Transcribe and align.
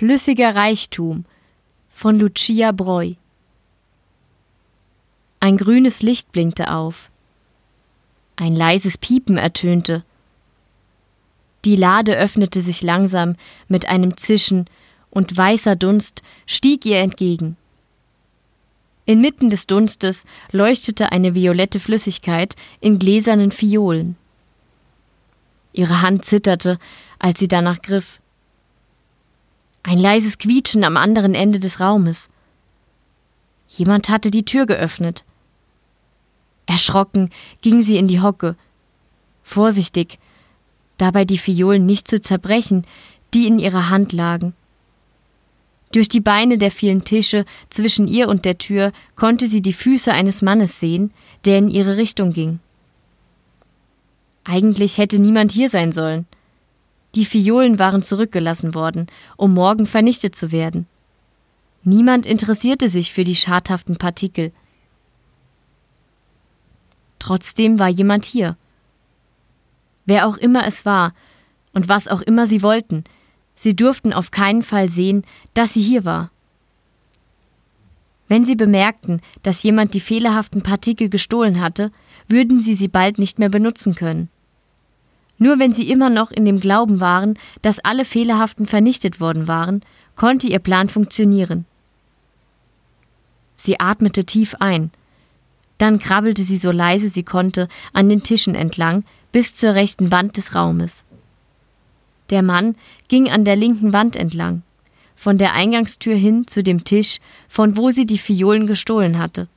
Flüssiger 0.00 0.56
Reichtum 0.56 1.26
von 1.90 2.18
Lucia 2.18 2.72
Breu. 2.72 3.16
Ein 5.40 5.58
grünes 5.58 6.00
Licht 6.00 6.32
blinkte 6.32 6.72
auf. 6.72 7.10
Ein 8.34 8.56
leises 8.56 8.96
Piepen 8.96 9.36
ertönte. 9.36 10.02
Die 11.66 11.76
Lade 11.76 12.16
öffnete 12.16 12.62
sich 12.62 12.80
langsam 12.80 13.36
mit 13.68 13.90
einem 13.90 14.16
Zischen, 14.16 14.70
und 15.10 15.36
weißer 15.36 15.76
Dunst 15.76 16.22
stieg 16.46 16.86
ihr 16.86 17.00
entgegen. 17.00 17.58
Inmitten 19.04 19.50
des 19.50 19.66
Dunstes 19.66 20.24
leuchtete 20.50 21.12
eine 21.12 21.34
violette 21.34 21.78
Flüssigkeit 21.78 22.56
in 22.80 22.98
gläsernen 22.98 23.52
Fiolen. 23.52 24.16
Ihre 25.74 26.00
Hand 26.00 26.24
zitterte, 26.24 26.78
als 27.18 27.38
sie 27.38 27.48
danach 27.48 27.82
griff. 27.82 28.18
Ein 29.82 29.98
leises 29.98 30.38
Quietschen 30.38 30.84
am 30.84 30.96
anderen 30.96 31.34
Ende 31.34 31.58
des 31.58 31.80
Raumes. 31.80 32.28
Jemand 33.68 34.08
hatte 34.08 34.30
die 34.30 34.44
Tür 34.44 34.66
geöffnet. 34.66 35.24
Erschrocken 36.66 37.30
ging 37.62 37.80
sie 37.82 37.96
in 37.96 38.06
die 38.06 38.20
Hocke. 38.20 38.56
Vorsichtig, 39.42 40.18
dabei 40.98 41.24
die 41.24 41.38
Fiolen 41.38 41.86
nicht 41.86 42.08
zu 42.08 42.20
zerbrechen, 42.20 42.86
die 43.32 43.46
in 43.46 43.58
ihrer 43.58 43.88
Hand 43.88 44.12
lagen. 44.12 44.54
Durch 45.92 46.08
die 46.08 46.20
Beine 46.20 46.58
der 46.58 46.70
vielen 46.70 47.04
Tische 47.04 47.44
zwischen 47.68 48.06
ihr 48.06 48.28
und 48.28 48.44
der 48.44 48.58
Tür 48.58 48.92
konnte 49.16 49.46
sie 49.46 49.62
die 49.62 49.72
Füße 49.72 50.12
eines 50.12 50.42
Mannes 50.42 50.78
sehen, 50.78 51.12
der 51.44 51.58
in 51.58 51.68
ihre 51.68 51.96
Richtung 51.96 52.30
ging. 52.30 52.60
Eigentlich 54.44 54.98
hätte 54.98 55.18
niemand 55.18 55.52
hier 55.52 55.68
sein 55.68 55.90
sollen. 55.90 56.26
Die 57.14 57.24
Fiolen 57.24 57.78
waren 57.78 58.02
zurückgelassen 58.02 58.74
worden, 58.74 59.06
um 59.36 59.54
morgen 59.54 59.86
vernichtet 59.86 60.36
zu 60.36 60.52
werden. 60.52 60.86
Niemand 61.82 62.26
interessierte 62.26 62.88
sich 62.88 63.12
für 63.12 63.24
die 63.24 63.34
schadhaften 63.34 63.96
Partikel. 63.96 64.52
Trotzdem 67.18 67.78
war 67.78 67.88
jemand 67.88 68.24
hier. 68.24 68.56
Wer 70.06 70.26
auch 70.26 70.36
immer 70.36 70.66
es 70.66 70.84
war 70.84 71.14
und 71.72 71.88
was 71.88 72.08
auch 72.08 72.22
immer 72.22 72.46
sie 72.46 72.62
wollten, 72.62 73.04
sie 73.54 73.74
durften 73.74 74.12
auf 74.12 74.30
keinen 74.30 74.62
Fall 74.62 74.88
sehen, 74.88 75.24
dass 75.54 75.74
sie 75.74 75.82
hier 75.82 76.04
war. 76.04 76.30
Wenn 78.28 78.44
sie 78.44 78.54
bemerkten, 78.54 79.20
dass 79.42 79.62
jemand 79.62 79.92
die 79.92 80.00
fehlerhaften 80.00 80.62
Partikel 80.62 81.08
gestohlen 81.08 81.60
hatte, 81.60 81.90
würden 82.28 82.60
sie 82.60 82.74
sie 82.74 82.88
bald 82.88 83.18
nicht 83.18 83.38
mehr 83.40 83.50
benutzen 83.50 83.94
können. 83.94 84.28
Nur 85.42 85.58
wenn 85.58 85.72
sie 85.72 85.90
immer 85.90 86.10
noch 86.10 86.30
in 86.30 86.44
dem 86.44 86.60
Glauben 86.60 87.00
waren, 87.00 87.38
dass 87.62 87.78
alle 87.80 88.04
Fehlerhaften 88.04 88.66
vernichtet 88.66 89.20
worden 89.20 89.48
waren, 89.48 89.82
konnte 90.14 90.46
ihr 90.46 90.58
Plan 90.58 90.90
funktionieren. 90.90 91.64
Sie 93.56 93.80
atmete 93.80 94.24
tief 94.24 94.54
ein. 94.60 94.90
Dann 95.78 95.98
krabbelte 95.98 96.42
sie 96.42 96.58
so 96.58 96.70
leise 96.70 97.08
sie 97.08 97.22
konnte 97.22 97.68
an 97.94 98.10
den 98.10 98.22
Tischen 98.22 98.54
entlang 98.54 99.04
bis 99.32 99.56
zur 99.56 99.74
rechten 99.74 100.12
Wand 100.12 100.36
des 100.36 100.54
Raumes. 100.54 101.04
Der 102.28 102.42
Mann 102.42 102.76
ging 103.08 103.30
an 103.30 103.46
der 103.46 103.56
linken 103.56 103.94
Wand 103.94 104.16
entlang, 104.16 104.60
von 105.16 105.38
der 105.38 105.54
Eingangstür 105.54 106.16
hin 106.16 106.46
zu 106.46 106.62
dem 106.62 106.84
Tisch, 106.84 107.18
von 107.48 107.78
wo 107.78 107.88
sie 107.88 108.04
die 108.04 108.18
Fiolen 108.18 108.66
gestohlen 108.66 109.18
hatte. 109.18 109.48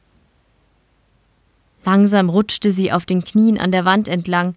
Langsam 1.84 2.30
rutschte 2.30 2.72
sie 2.72 2.94
auf 2.94 3.06
den 3.06 3.22
Knien 3.22 3.60
an 3.60 3.72
der 3.72 3.84
Wand 3.84 4.08
entlang, 4.08 4.56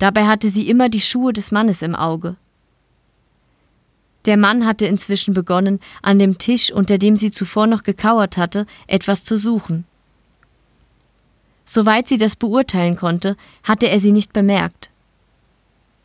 Dabei 0.00 0.26
hatte 0.26 0.48
sie 0.48 0.68
immer 0.68 0.88
die 0.88 1.00
Schuhe 1.00 1.34
des 1.34 1.52
Mannes 1.52 1.82
im 1.82 1.94
Auge. 1.94 2.36
Der 4.24 4.38
Mann 4.38 4.66
hatte 4.66 4.86
inzwischen 4.86 5.34
begonnen, 5.34 5.78
an 6.02 6.18
dem 6.18 6.38
Tisch, 6.38 6.72
unter 6.72 6.96
dem 6.96 7.16
sie 7.16 7.30
zuvor 7.30 7.66
noch 7.66 7.82
gekauert 7.82 8.38
hatte, 8.38 8.66
etwas 8.86 9.24
zu 9.24 9.36
suchen. 9.36 9.84
Soweit 11.66 12.08
sie 12.08 12.16
das 12.16 12.34
beurteilen 12.34 12.96
konnte, 12.96 13.36
hatte 13.62 13.88
er 13.90 14.00
sie 14.00 14.12
nicht 14.12 14.32
bemerkt. 14.32 14.90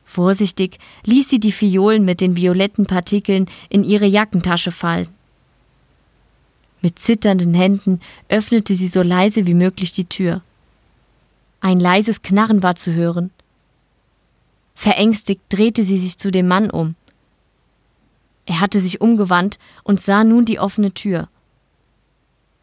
Vorsichtig 0.03 0.77
ließ 1.05 1.29
sie 1.29 1.39
die 1.39 1.53
Fiolen 1.53 2.03
mit 2.03 2.19
den 2.19 2.35
violetten 2.35 2.85
Partikeln 2.85 3.47
in 3.69 3.85
ihre 3.85 4.05
Jackentasche 4.05 4.71
fallen. 4.71 5.07
Mit 6.81 6.99
zitternden 6.99 7.53
Händen 7.53 8.01
öffnete 8.27 8.73
sie 8.73 8.89
so 8.89 9.01
leise 9.01 9.47
wie 9.47 9.55
möglich 9.55 9.93
die 9.93 10.05
Tür. 10.05 10.41
Ein 11.61 11.79
leises 11.79 12.21
Knarren 12.21 12.61
war 12.61 12.75
zu 12.75 12.93
hören. 12.93 13.31
Verängstigt 14.75 15.41
drehte 15.49 15.83
sie 15.83 15.97
sich 15.97 16.17
zu 16.17 16.31
dem 16.31 16.47
Mann 16.47 16.69
um. 16.69 16.95
Er 18.45 18.59
hatte 18.59 18.79
sich 18.79 19.01
umgewandt 19.01 19.57
und 19.83 19.99
sah 19.99 20.23
nun 20.23 20.45
die 20.45 20.59
offene 20.59 20.93
Tür. 20.93 21.29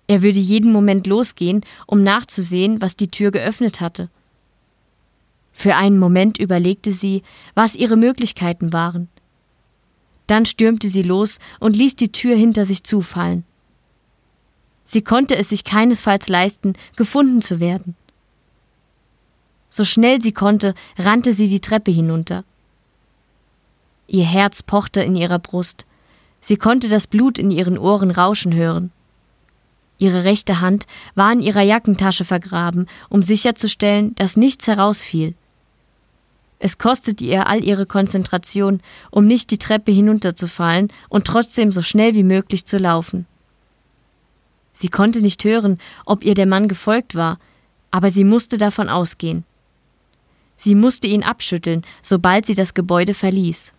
Er 0.06 0.22
würde 0.22 0.38
jeden 0.38 0.72
Moment 0.72 1.06
losgehen, 1.06 1.64
um 1.86 2.02
nachzusehen, 2.02 2.80
was 2.80 2.96
die 2.96 3.08
Tür 3.08 3.30
geöffnet 3.30 3.80
hatte. 3.80 4.10
Für 5.52 5.74
einen 5.76 5.98
Moment 5.98 6.38
überlegte 6.38 6.92
sie, 6.92 7.22
was 7.54 7.74
ihre 7.74 7.96
Möglichkeiten 7.96 8.72
waren. 8.72 9.08
Dann 10.26 10.46
stürmte 10.46 10.88
sie 10.88 11.02
los 11.02 11.38
und 11.60 11.76
ließ 11.76 11.96
die 11.96 12.12
Tür 12.12 12.36
hinter 12.36 12.64
sich 12.64 12.84
zufallen. 12.84 13.44
Sie 14.84 15.02
konnte 15.02 15.36
es 15.36 15.48
sich 15.48 15.64
keinesfalls 15.64 16.28
leisten, 16.28 16.74
gefunden 16.96 17.42
zu 17.42 17.60
werden. 17.60 17.96
So 19.72 19.84
schnell 19.84 20.20
sie 20.20 20.32
konnte, 20.32 20.74
rannte 20.98 21.32
sie 21.32 21.48
die 21.48 21.60
Treppe 21.60 21.90
hinunter. 21.90 22.44
Ihr 24.06 24.26
Herz 24.26 24.62
pochte 24.62 25.02
in 25.02 25.16
ihrer 25.16 25.38
Brust. 25.38 25.86
Sie 26.42 26.56
konnte 26.56 26.90
das 26.90 27.06
Blut 27.06 27.38
in 27.38 27.50
ihren 27.50 27.78
Ohren 27.78 28.10
rauschen 28.10 28.54
hören. 28.54 28.92
Ihre 29.96 30.24
rechte 30.24 30.60
Hand 30.60 30.86
war 31.14 31.32
in 31.32 31.40
ihrer 31.40 31.62
Jackentasche 31.62 32.26
vergraben, 32.26 32.86
um 33.08 33.22
sicherzustellen, 33.22 34.14
dass 34.16 34.36
nichts 34.36 34.66
herausfiel. 34.66 35.34
Es 36.58 36.76
kostete 36.76 37.24
ihr 37.24 37.46
all 37.46 37.64
ihre 37.64 37.86
Konzentration, 37.86 38.82
um 39.10 39.26
nicht 39.26 39.50
die 39.50 39.58
Treppe 39.58 39.90
hinunterzufallen 39.90 40.92
und 41.08 41.26
trotzdem 41.26 41.72
so 41.72 41.80
schnell 41.80 42.14
wie 42.14 42.24
möglich 42.24 42.66
zu 42.66 42.76
laufen. 42.76 43.26
Sie 44.74 44.88
konnte 44.88 45.22
nicht 45.22 45.44
hören, 45.44 45.78
ob 46.04 46.24
ihr 46.24 46.34
der 46.34 46.46
Mann 46.46 46.68
gefolgt 46.68 47.14
war, 47.14 47.38
aber 47.90 48.10
sie 48.10 48.24
musste 48.24 48.58
davon 48.58 48.90
ausgehen. 48.90 49.44
Sie 50.62 50.76
musste 50.76 51.08
ihn 51.08 51.24
abschütteln, 51.24 51.82
sobald 52.02 52.46
sie 52.46 52.54
das 52.54 52.72
Gebäude 52.72 53.14
verließ. 53.14 53.72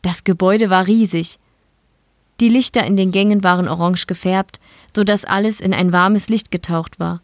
Das 0.00 0.22
Gebäude 0.22 0.70
war 0.70 0.86
riesig. 0.86 1.40
Die 2.38 2.48
Lichter 2.48 2.84
in 2.84 2.94
den 2.94 3.10
Gängen 3.10 3.42
waren 3.42 3.66
orange 3.66 4.06
gefärbt, 4.06 4.60
so 4.94 5.02
dass 5.02 5.24
alles 5.24 5.58
in 5.60 5.74
ein 5.74 5.92
warmes 5.92 6.28
Licht 6.28 6.52
getaucht 6.52 7.00
war. 7.00 7.20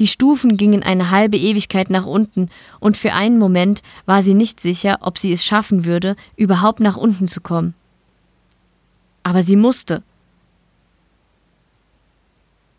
Die 0.00 0.08
Stufen 0.08 0.56
gingen 0.56 0.82
eine 0.82 1.10
halbe 1.10 1.36
Ewigkeit 1.36 1.90
nach 1.90 2.06
unten, 2.06 2.50
und 2.80 2.96
für 2.96 3.12
einen 3.12 3.38
Moment 3.38 3.80
war 4.04 4.22
sie 4.22 4.34
nicht 4.34 4.58
sicher, 4.58 4.98
ob 5.02 5.16
sie 5.16 5.30
es 5.30 5.44
schaffen 5.44 5.84
würde, 5.84 6.16
überhaupt 6.34 6.80
nach 6.80 6.96
unten 6.96 7.28
zu 7.28 7.40
kommen. 7.40 7.72
Aber 9.22 9.42
sie 9.42 9.54
musste. 9.54 10.02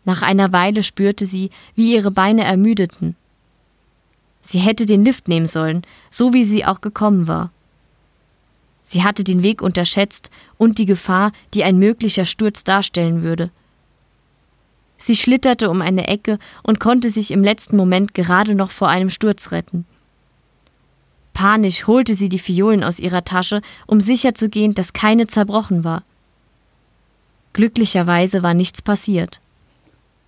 Nach 0.04 0.20
einer 0.20 0.52
Weile 0.52 0.82
spürte 0.82 1.24
sie, 1.24 1.48
wie 1.74 1.94
ihre 1.94 2.10
Beine 2.10 2.44
ermüdeten. 2.44 3.16
Sie 4.42 4.58
hätte 4.58 4.84
den 4.84 5.04
Lift 5.04 5.28
nehmen 5.28 5.46
sollen, 5.46 5.82
so 6.10 6.34
wie 6.34 6.44
sie 6.44 6.66
auch 6.66 6.80
gekommen 6.80 7.26
war. 7.28 7.50
Sie 8.82 9.04
hatte 9.04 9.24
den 9.24 9.42
Weg 9.42 9.62
unterschätzt 9.62 10.30
und 10.58 10.78
die 10.78 10.86
Gefahr, 10.86 11.32
die 11.54 11.64
ein 11.64 11.78
möglicher 11.78 12.26
Sturz 12.26 12.64
darstellen 12.64 13.22
würde. 13.22 13.50
Sie 14.98 15.16
schlitterte 15.16 15.70
um 15.70 15.80
eine 15.80 16.08
Ecke 16.08 16.38
und 16.62 16.80
konnte 16.80 17.10
sich 17.10 17.30
im 17.30 17.42
letzten 17.42 17.76
Moment 17.76 18.14
gerade 18.14 18.54
noch 18.54 18.72
vor 18.72 18.88
einem 18.88 19.10
Sturz 19.10 19.52
retten. 19.52 19.86
Panisch 21.32 21.86
holte 21.86 22.14
sie 22.14 22.28
die 22.28 22.38
Fiolen 22.38 22.84
aus 22.84 22.98
ihrer 22.98 23.24
Tasche, 23.24 23.62
um 23.86 24.00
sicherzugehen, 24.00 24.74
dass 24.74 24.92
keine 24.92 25.26
zerbrochen 25.26 25.84
war. 25.84 26.02
Glücklicherweise 27.52 28.42
war 28.42 28.54
nichts 28.54 28.82
passiert. 28.82 29.40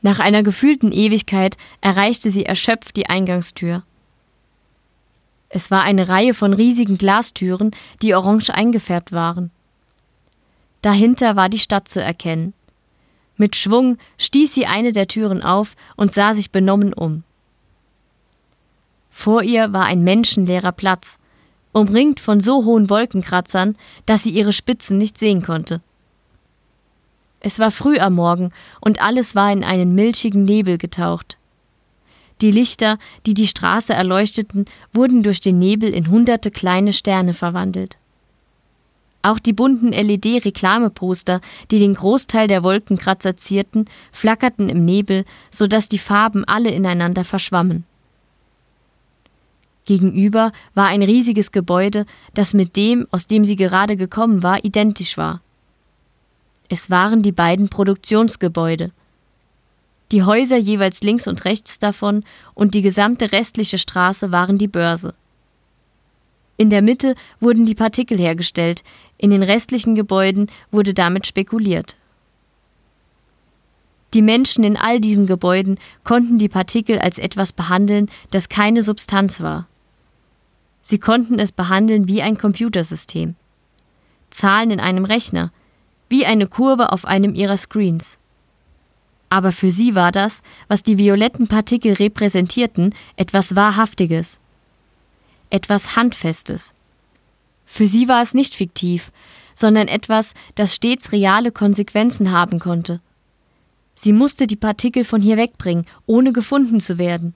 Nach 0.02 0.18
einer 0.18 0.42
gefühlten 0.42 0.92
Ewigkeit 0.92 1.56
erreichte 1.80 2.30
sie 2.30 2.44
erschöpft 2.44 2.96
die 2.96 3.06
Eingangstür. 3.06 3.82
Es 5.56 5.70
war 5.70 5.82
eine 5.82 6.08
Reihe 6.08 6.34
von 6.34 6.52
riesigen 6.52 6.98
Glastüren, 6.98 7.70
die 8.02 8.12
orange 8.12 8.52
eingefärbt 8.52 9.12
waren. 9.12 9.52
Dahinter 10.82 11.36
war 11.36 11.48
die 11.48 11.60
Stadt 11.60 11.86
zu 11.86 12.02
erkennen. 12.02 12.54
Mit 13.36 13.54
Schwung 13.54 13.98
stieß 14.18 14.52
sie 14.52 14.66
eine 14.66 14.90
der 14.90 15.06
Türen 15.06 15.44
auf 15.44 15.76
und 15.94 16.10
sah 16.10 16.34
sich 16.34 16.50
benommen 16.50 16.92
um. 16.92 17.22
Vor 19.10 19.44
ihr 19.44 19.72
war 19.72 19.84
ein 19.84 20.02
menschenleerer 20.02 20.72
Platz, 20.72 21.20
umringt 21.70 22.18
von 22.18 22.40
so 22.40 22.64
hohen 22.64 22.90
Wolkenkratzern, 22.90 23.76
dass 24.06 24.24
sie 24.24 24.30
ihre 24.30 24.52
Spitzen 24.52 24.98
nicht 24.98 25.18
sehen 25.18 25.42
konnte. 25.42 25.82
Es 27.38 27.60
war 27.60 27.70
früh 27.70 28.00
am 28.00 28.16
Morgen 28.16 28.50
und 28.80 29.00
alles 29.00 29.36
war 29.36 29.52
in 29.52 29.62
einen 29.62 29.94
milchigen 29.94 30.42
Nebel 30.42 30.78
getaucht. 30.78 31.38
Die 32.40 32.50
Lichter, 32.50 32.98
die 33.26 33.34
die 33.34 33.46
Straße 33.46 33.92
erleuchteten, 33.92 34.66
wurden 34.92 35.22
durch 35.22 35.40
den 35.40 35.58
Nebel 35.58 35.94
in 35.94 36.10
hunderte 36.10 36.50
kleine 36.50 36.92
Sterne 36.92 37.34
verwandelt. 37.34 37.96
Auch 39.22 39.38
die 39.38 39.54
bunten 39.54 39.92
LED-Reklameposter, 39.92 41.40
die 41.70 41.78
den 41.78 41.94
Großteil 41.94 42.46
der 42.46 42.62
Wolkenkratzer 42.62 43.36
zierten, 43.36 43.86
flackerten 44.12 44.68
im 44.68 44.84
Nebel, 44.84 45.24
so 45.50 45.66
dass 45.66 45.88
die 45.88 45.98
Farben 45.98 46.44
alle 46.44 46.70
ineinander 46.70 47.24
verschwammen. 47.24 47.84
Gegenüber 49.86 50.52
war 50.74 50.88
ein 50.88 51.02
riesiges 51.02 51.52
Gebäude, 51.52 52.06
das 52.34 52.52
mit 52.52 52.76
dem, 52.76 53.06
aus 53.10 53.26
dem 53.26 53.44
sie 53.44 53.56
gerade 53.56 53.96
gekommen 53.96 54.42
war, 54.42 54.64
identisch 54.64 55.16
war. 55.16 55.40
Es 56.68 56.90
waren 56.90 57.22
die 57.22 57.32
beiden 57.32 57.68
Produktionsgebäude. 57.68 58.92
Die 60.12 60.22
Häuser 60.22 60.56
jeweils 60.56 61.02
links 61.02 61.26
und 61.26 61.44
rechts 61.44 61.78
davon 61.78 62.24
und 62.54 62.74
die 62.74 62.82
gesamte 62.82 63.32
restliche 63.32 63.78
Straße 63.78 64.30
waren 64.32 64.58
die 64.58 64.68
Börse. 64.68 65.14
In 66.56 66.70
der 66.70 66.82
Mitte 66.82 67.14
wurden 67.40 67.66
die 67.66 67.74
Partikel 67.74 68.18
hergestellt, 68.18 68.84
in 69.18 69.30
den 69.30 69.42
restlichen 69.42 69.94
Gebäuden 69.94 70.50
wurde 70.70 70.94
damit 70.94 71.26
spekuliert. 71.26 71.96
Die 74.12 74.22
Menschen 74.22 74.62
in 74.62 74.76
all 74.76 75.00
diesen 75.00 75.26
Gebäuden 75.26 75.78
konnten 76.04 76.38
die 76.38 76.48
Partikel 76.48 77.00
als 77.00 77.18
etwas 77.18 77.52
behandeln, 77.52 78.08
das 78.30 78.48
keine 78.48 78.84
Substanz 78.84 79.40
war. 79.40 79.66
Sie 80.82 80.98
konnten 80.98 81.40
es 81.40 81.50
behandeln 81.50 82.06
wie 82.06 82.22
ein 82.22 82.38
Computersystem. 82.38 83.34
Zahlen 84.30 84.70
in 84.70 84.80
einem 84.80 85.04
Rechner, 85.04 85.50
wie 86.08 86.26
eine 86.26 86.46
Kurve 86.46 86.92
auf 86.92 87.04
einem 87.04 87.34
ihrer 87.34 87.56
Screens. 87.56 88.18
Aber 89.34 89.50
für 89.50 89.72
sie 89.72 89.96
war 89.96 90.12
das, 90.12 90.44
was 90.68 90.84
die 90.84 90.96
violetten 90.96 91.48
Partikel 91.48 91.94
repräsentierten, 91.94 92.94
etwas 93.16 93.56
Wahrhaftiges 93.56 94.38
etwas 95.54 95.94
Handfestes. 95.94 96.74
Für 97.64 97.86
sie 97.86 98.08
war 98.08 98.20
es 98.22 98.34
nicht 98.34 98.56
fiktiv, 98.56 99.12
sondern 99.54 99.86
etwas, 99.86 100.34
das 100.56 100.74
stets 100.74 101.12
reale 101.12 101.52
Konsequenzen 101.52 102.32
haben 102.32 102.58
konnte. 102.58 103.00
Sie 103.94 104.12
musste 104.12 104.48
die 104.48 104.56
Partikel 104.56 105.04
von 105.04 105.20
hier 105.20 105.36
wegbringen, 105.36 105.86
ohne 106.06 106.32
gefunden 106.32 106.80
zu 106.80 106.98
werden. 106.98 107.34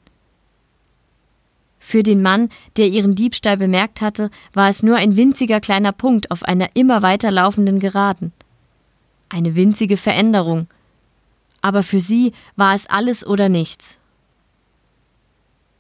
Für 1.79 2.03
den 2.03 2.21
Mann, 2.21 2.49
der 2.77 2.89
ihren 2.89 3.15
Diebstahl 3.15 3.57
bemerkt 3.57 4.03
hatte, 4.03 4.31
war 4.53 4.69
es 4.69 4.83
nur 4.83 4.97
ein 4.97 5.17
winziger 5.17 5.61
kleiner 5.61 5.93
Punkt 5.93 6.33
auf 6.33 6.43
einer 6.43 6.75
immer 6.75 7.03
weiter 7.03 7.31
laufenden 7.31 7.79
Geraden. 7.79 8.33
Eine 9.29 9.55
winzige 9.55 9.97
Veränderung. 9.97 10.67
Aber 11.61 11.83
für 11.83 12.01
sie 12.01 12.33
war 12.57 12.75
es 12.75 12.87
alles 12.87 13.27
oder 13.27 13.49
nichts. 13.49 13.99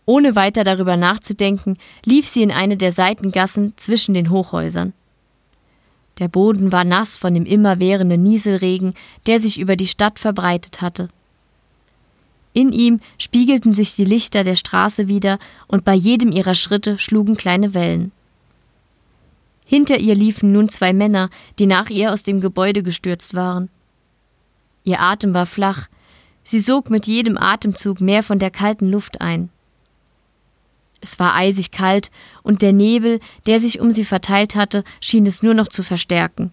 Ohne 0.06 0.34
weiter 0.34 0.64
darüber 0.64 0.96
nachzudenken, 0.96 1.76
lief 2.04 2.26
sie 2.26 2.42
in 2.42 2.50
eine 2.50 2.76
der 2.76 2.92
Seitengassen 2.92 3.74
zwischen 3.76 4.14
den 4.14 4.30
Hochhäusern. 4.30 4.94
Der 6.18 6.28
Boden 6.28 6.72
war 6.72 6.84
nass 6.84 7.16
von 7.16 7.34
dem 7.34 7.44
immerwährenden 7.44 8.22
Nieselregen, 8.22 8.94
der 9.26 9.38
sich 9.38 9.60
über 9.60 9.76
die 9.76 9.86
Stadt 9.86 10.18
verbreitet 10.18 10.80
hatte. 10.80 11.10
In 12.54 12.72
ihm 12.72 13.00
spiegelten 13.18 13.72
sich 13.72 13.94
die 13.94 14.04
Lichter 14.04 14.42
der 14.42 14.56
Straße 14.56 15.06
wieder, 15.06 15.38
und 15.68 15.84
bei 15.84 15.94
jedem 15.94 16.32
ihrer 16.32 16.54
Schritte 16.54 16.98
schlugen 16.98 17.36
kleine 17.36 17.74
Wellen. 17.74 18.10
Hinter 19.64 19.98
ihr 19.98 20.14
liefen 20.14 20.50
nun 20.50 20.68
zwei 20.68 20.92
Männer, 20.92 21.28
die 21.58 21.66
nach 21.66 21.90
ihr 21.90 22.12
aus 22.12 22.22
dem 22.22 22.40
Gebäude 22.40 22.82
gestürzt 22.82 23.34
waren. 23.34 23.68
Ihr 24.88 25.00
Atem 25.00 25.34
war 25.34 25.44
flach, 25.44 25.86
sie 26.44 26.60
sog 26.60 26.88
mit 26.88 27.06
jedem 27.06 27.36
Atemzug 27.36 28.00
mehr 28.00 28.22
von 28.22 28.38
der 28.38 28.50
kalten 28.50 28.90
Luft 28.90 29.20
ein. 29.20 29.50
Es 31.02 31.18
war 31.18 31.34
eisig 31.34 31.72
kalt, 31.72 32.10
und 32.42 32.62
der 32.62 32.72
Nebel, 32.72 33.20
der 33.44 33.60
sich 33.60 33.80
um 33.80 33.90
sie 33.90 34.06
verteilt 34.06 34.56
hatte, 34.56 34.84
schien 35.02 35.26
es 35.26 35.42
nur 35.42 35.52
noch 35.52 35.68
zu 35.68 35.82
verstärken. 35.82 36.52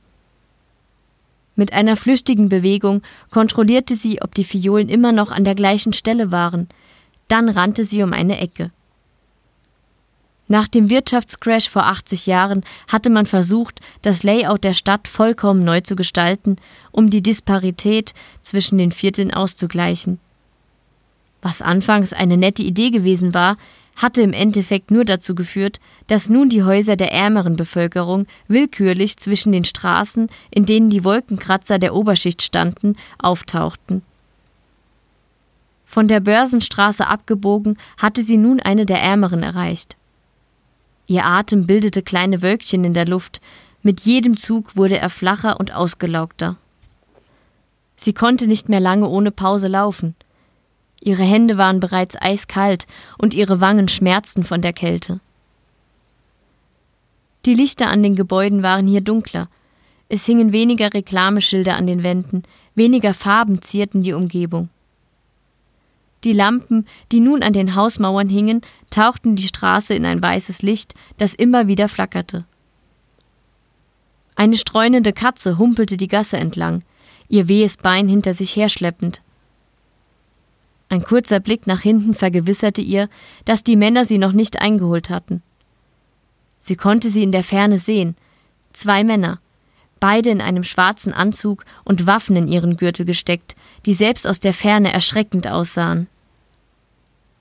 Mit 1.55 1.71
einer 1.71 1.95
flüchtigen 1.95 2.49
Bewegung 2.49 3.03
kontrollierte 3.31 3.95
sie, 3.95 4.21
ob 4.21 4.35
die 4.35 4.43
Fiolen 4.43 4.89
immer 4.89 5.13
noch 5.13 5.31
an 5.31 5.45
der 5.45 5.55
gleichen 5.55 5.93
Stelle 5.93 6.29
waren. 6.33 6.67
Dann 7.29 7.47
rannte 7.47 7.85
sie 7.85 8.03
um 8.03 8.11
eine 8.11 8.37
Ecke. 8.37 8.71
Nach 10.47 10.67
dem 10.67 10.89
Wirtschaftscrash 10.89 11.69
vor 11.69 11.85
80 11.85 12.27
Jahren 12.27 12.63
hatte 12.87 13.09
man 13.09 13.25
versucht, 13.25 13.79
das 14.03 14.21
Layout 14.21 14.63
der 14.63 14.73
Stadt 14.73 15.07
vollkommen 15.07 15.63
neu 15.63 15.81
zu 15.81 15.95
gestalten, 15.95 16.57
um 16.91 17.09
die 17.09 17.23
Disparität 17.23 18.13
zwischen 18.41 18.77
den 18.77 18.91
Vierteln 18.91 19.33
auszugleichen. 19.33 20.19
Was 21.41 21.61
anfangs 21.61 22.13
eine 22.13 22.37
nette 22.37 22.63
Idee 22.63 22.91
gewesen 22.91 23.33
war, 23.33 23.57
hatte 23.95 24.21
im 24.21 24.33
Endeffekt 24.33 24.91
nur 24.91 25.05
dazu 25.05 25.35
geführt, 25.35 25.79
dass 26.07 26.29
nun 26.29 26.49
die 26.49 26.63
Häuser 26.63 26.95
der 26.95 27.11
ärmeren 27.11 27.55
Bevölkerung 27.55 28.27
willkürlich 28.47 29.17
zwischen 29.17 29.51
den 29.51 29.63
Straßen, 29.63 30.27
in 30.51 30.65
denen 30.65 30.89
die 30.89 31.03
Wolkenkratzer 31.03 31.79
der 31.79 31.95
Oberschicht 31.95 32.41
standen, 32.41 32.97
auftauchten. 33.17 34.03
Von 35.85 36.07
der 36.07 36.19
Börsenstraße 36.19 37.07
abgebogen 37.07 37.77
hatte 37.97 38.21
sie 38.21 38.37
nun 38.37 38.59
eine 38.59 38.85
der 38.85 39.01
ärmeren 39.01 39.43
erreicht. 39.43 39.95
Ihr 41.07 41.25
Atem 41.25 41.67
bildete 41.67 42.01
kleine 42.01 42.41
Wölkchen 42.41 42.83
in 42.83 42.93
der 42.93 43.05
Luft, 43.05 43.41
mit 43.83 44.01
jedem 44.01 44.35
Zug 44.37 44.75
wurde 44.75 44.97
er 44.97 45.09
flacher 45.09 45.59
und 45.59 45.73
ausgelaugter. 45.73 46.57
Sie 47.95 48.13
konnte 48.13 48.47
nicht 48.47 48.67
mehr 48.67 48.79
lange 48.79 49.07
ohne 49.07 49.31
Pause 49.31 49.67
laufen. 49.67 50.15
Ihre 51.01 51.23
Hände 51.23 51.57
waren 51.57 51.79
bereits 51.79 52.19
eiskalt 52.19 52.87
und 53.17 53.35
ihre 53.35 53.61
Wangen 53.61 53.87
schmerzten 53.87 54.43
von 54.43 54.61
der 54.61 54.73
Kälte. 54.73 55.19
Die 57.45 57.53
Lichter 57.53 57.89
an 57.89 58.01
den 58.01 58.15
Gebäuden 58.15 58.63
waren 58.63 58.87
hier 58.87 59.01
dunkler. 59.01 59.49
Es 60.09 60.25
hingen 60.25 60.51
weniger 60.51 60.93
Reklameschilder 60.93 61.75
an 61.75 61.85
den 61.85 62.01
Wänden, 62.01 62.41
weniger 62.73 63.13
Farben 63.13 63.61
zierten 63.61 64.01
die 64.01 64.13
Umgebung. 64.13 64.69
Die 66.25 66.33
Lampen, 66.33 66.87
die 67.11 67.19
nun 67.19 67.43
an 67.43 67.53
den 67.53 67.75
Hausmauern 67.75 68.29
hingen, 68.29 68.61
tauchten 68.89 69.35
die 69.35 69.47
Straße 69.47 69.93
in 69.93 70.05
ein 70.05 70.23
weißes 70.23 70.63
Licht, 70.63 70.95
das 71.19 71.35
immer 71.35 71.67
wieder 71.67 71.87
flackerte. 71.87 72.45
Eine 74.35 74.57
streunende 74.57 75.13
Katze 75.13 75.59
humpelte 75.59 75.97
die 75.97 76.07
Gasse 76.07 76.37
entlang, 76.37 76.83
ihr 77.29 77.47
wehes 77.47 77.77
Bein 77.77 78.07
hinter 78.07 78.33
sich 78.33 78.55
herschleppend. 78.55 79.21
Ein 80.89 81.03
kurzer 81.03 81.39
Blick 81.39 81.67
nach 81.67 81.81
hinten 81.81 82.15
vergewisserte 82.15 82.81
ihr, 82.81 83.07
dass 83.45 83.63
die 83.63 83.75
Männer 83.75 84.03
sie 84.03 84.17
noch 84.17 84.31
nicht 84.31 84.59
eingeholt 84.59 85.11
hatten. 85.11 85.43
Sie 86.57 86.75
konnte 86.75 87.09
sie 87.09 87.21
in 87.21 87.31
der 87.31 87.43
Ferne 87.43 87.77
sehen. 87.77 88.15
Zwei 88.73 89.03
Männer, 89.03 89.39
beide 89.99 90.31
in 90.31 90.41
einem 90.41 90.63
schwarzen 90.63 91.13
Anzug 91.13 91.65
und 91.83 92.07
Waffen 92.07 92.35
in 92.35 92.47
ihren 92.47 92.77
Gürtel 92.77 93.05
gesteckt, 93.05 93.55
die 93.85 93.93
selbst 93.93 94.27
aus 94.27 94.39
der 94.39 94.55
Ferne 94.55 94.91
erschreckend 94.91 95.47
aussahen. 95.47 96.07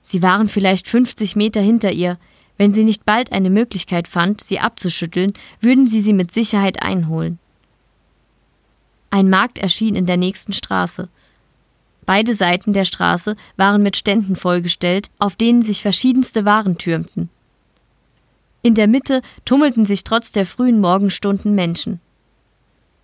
Sie 0.07 0.21
waren 0.21 0.47
vielleicht 0.47 0.87
50 0.87 1.35
Meter 1.35 1.61
hinter 1.61 1.91
ihr. 1.91 2.19
Wenn 2.57 2.75
sie 2.75 2.83
nicht 2.83 3.05
bald 3.05 3.31
eine 3.31 3.49
Möglichkeit 3.49 4.07
fand, 4.07 4.39
sie 4.39 4.59
abzuschütteln, 4.59 5.33
würden 5.61 5.87
sie 5.87 5.99
sie 5.99 6.13
mit 6.13 6.31
Sicherheit 6.31 6.83
einholen. 6.83 7.39
Ein 9.09 9.31
Markt 9.31 9.57
erschien 9.57 9.95
in 9.95 10.05
der 10.05 10.17
nächsten 10.17 10.53
Straße. 10.53 11.09
Beide 12.05 12.35
Seiten 12.35 12.71
der 12.71 12.85
Straße 12.85 13.35
waren 13.57 13.81
mit 13.81 13.97
Ständen 13.97 14.35
vollgestellt, 14.35 15.09
auf 15.17 15.35
denen 15.35 15.63
sich 15.63 15.81
verschiedenste 15.81 16.45
Waren 16.45 16.77
türmten. 16.77 17.29
In 18.61 18.75
der 18.75 18.87
Mitte 18.87 19.23
tummelten 19.43 19.85
sich 19.85 20.03
trotz 20.03 20.31
der 20.31 20.45
frühen 20.45 20.79
Morgenstunden 20.79 21.55
Menschen. 21.55 21.99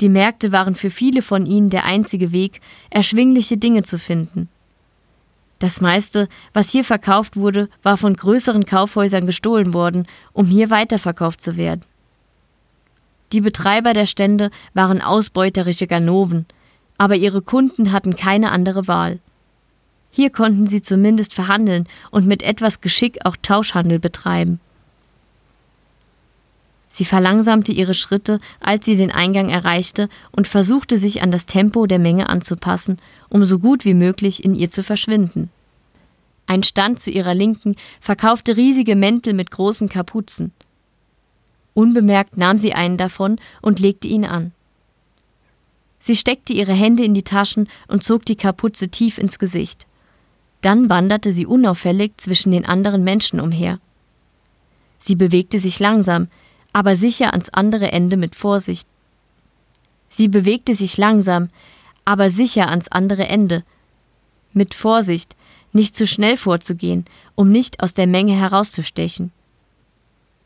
Die 0.02 0.10
Märkte 0.10 0.52
waren 0.52 0.76
für 0.76 0.92
viele 0.92 1.24
von 1.24 1.48
ihnen 1.48 1.72
der 1.72 1.84
einzige 1.84 2.32
Weg, 2.32 2.62
erschwingliche 2.92 3.58
Dinge 3.58 3.82
zu 3.82 3.98
finden. 3.98 4.50
Das 5.62 5.80
meiste, 5.80 6.28
was 6.54 6.72
hier 6.72 6.84
verkauft 6.84 7.38
wurde, 7.38 7.70
war 7.84 7.96
von 7.96 8.16
größeren 8.16 8.66
Kaufhäusern 8.66 9.28
gestohlen 9.28 9.76
worden, 9.76 10.08
um 10.34 10.48
hier 10.48 10.72
weiterverkauft 10.72 11.40
zu 11.40 11.56
werden. 11.56 11.84
Die 13.32 13.42
Betreiber 13.42 13.94
der 13.94 14.08
Stände 14.08 14.50
waren 14.74 15.04
ausbeuterische 15.04 15.86
Ganoven, 15.86 16.48
aber 16.98 17.16
ihre 17.16 17.44
Kunden 17.44 17.92
hatten 17.92 18.16
keine 18.16 18.52
andere 18.52 18.88
Wahl. 18.88 19.20
Hier 20.10 20.32
konnten 20.32 20.66
sie 20.66 20.82
zumindest 20.82 21.36
verhandeln 21.36 21.88
und 22.10 22.26
mit 22.26 22.42
etwas 22.42 22.82
Geschick 22.82 23.20
auch 23.24 23.38
Tauschhandel 23.40 24.00
betreiben. 24.00 24.60
Sie 26.94 27.06
verlangsamte 27.06 27.72
ihre 27.72 27.94
Schritte, 27.94 28.42
als 28.60 28.84
sie 28.86 28.98
den 28.98 29.12
Eingang 29.12 29.48
erreichte, 29.48 30.10
und 30.34 30.46
versuchte 30.46 30.98
sich 30.98 31.22
an 31.22 31.32
das 31.32 31.46
Tempo 31.46 31.86
der 31.86 32.00
Menge 32.00 32.28
anzupassen, 32.28 32.98
um 33.30 33.46
so 33.46 33.60
gut 33.60 33.86
wie 33.86 33.94
möglich 33.94 34.44
in 34.44 34.56
ihr 34.56 34.72
zu 34.72 34.84
verschwinden. 34.84 35.50
Ein 36.48 36.64
Stand 36.64 37.00
zu 37.00 37.10
ihrer 37.10 37.34
Linken 37.34 37.78
verkaufte 38.02 38.58
riesige 38.58 38.98
Mäntel 38.98 39.34
mit 39.34 39.52
großen 39.52 39.88
Kapuzen. 39.88 40.52
Unbemerkt 41.74 42.36
nahm 42.36 42.58
sie 42.58 42.74
einen 42.74 42.98
davon 42.98 43.40
und 43.62 43.80
legte 43.80 44.10
ihn 44.10 44.26
an. 44.26 44.52
Sie 45.98 46.18
steckte 46.18 46.52
ihre 46.52 46.74
Hände 46.74 47.06
in 47.06 47.14
die 47.14 47.24
Taschen 47.24 47.70
und 47.88 48.04
zog 48.04 48.26
die 48.26 48.36
Kapuze 48.36 48.90
tief 48.90 49.18
ins 49.18 49.40
Gesicht. 49.40 49.88
Dann 50.60 50.90
wanderte 50.90 51.32
sie 51.32 51.46
unauffällig 51.46 52.12
zwischen 52.18 52.52
den 52.52 52.66
anderen 52.66 53.06
Menschen 53.06 53.40
umher. 53.40 53.80
Sie 55.00 55.16
bewegte 55.16 55.58
sich 55.58 55.80
langsam, 55.80 56.28
aber 56.74 56.96
sicher 56.96 57.34
ans 57.34 57.50
andere 57.50 57.92
Ende 57.92 58.18
mit 58.18 58.36
Vorsicht. 58.36 58.88
Sie 60.10 60.28
bewegte 60.28 60.76
sich 60.76 60.98
langsam, 60.98 61.50
aber 62.06 62.30
sicher 62.30 62.70
ans 62.70 62.88
andere 62.88 63.28
Ende. 63.28 63.64
Mit 64.54 64.74
Vorsicht, 64.74 65.36
nicht 65.74 65.96
zu 65.96 66.06
schnell 66.06 66.38
vorzugehen, 66.38 67.06
um 67.36 67.50
nicht 67.50 67.82
aus 67.82 67.94
der 67.94 68.08
Menge 68.08 68.34
herauszustechen. 68.34 69.32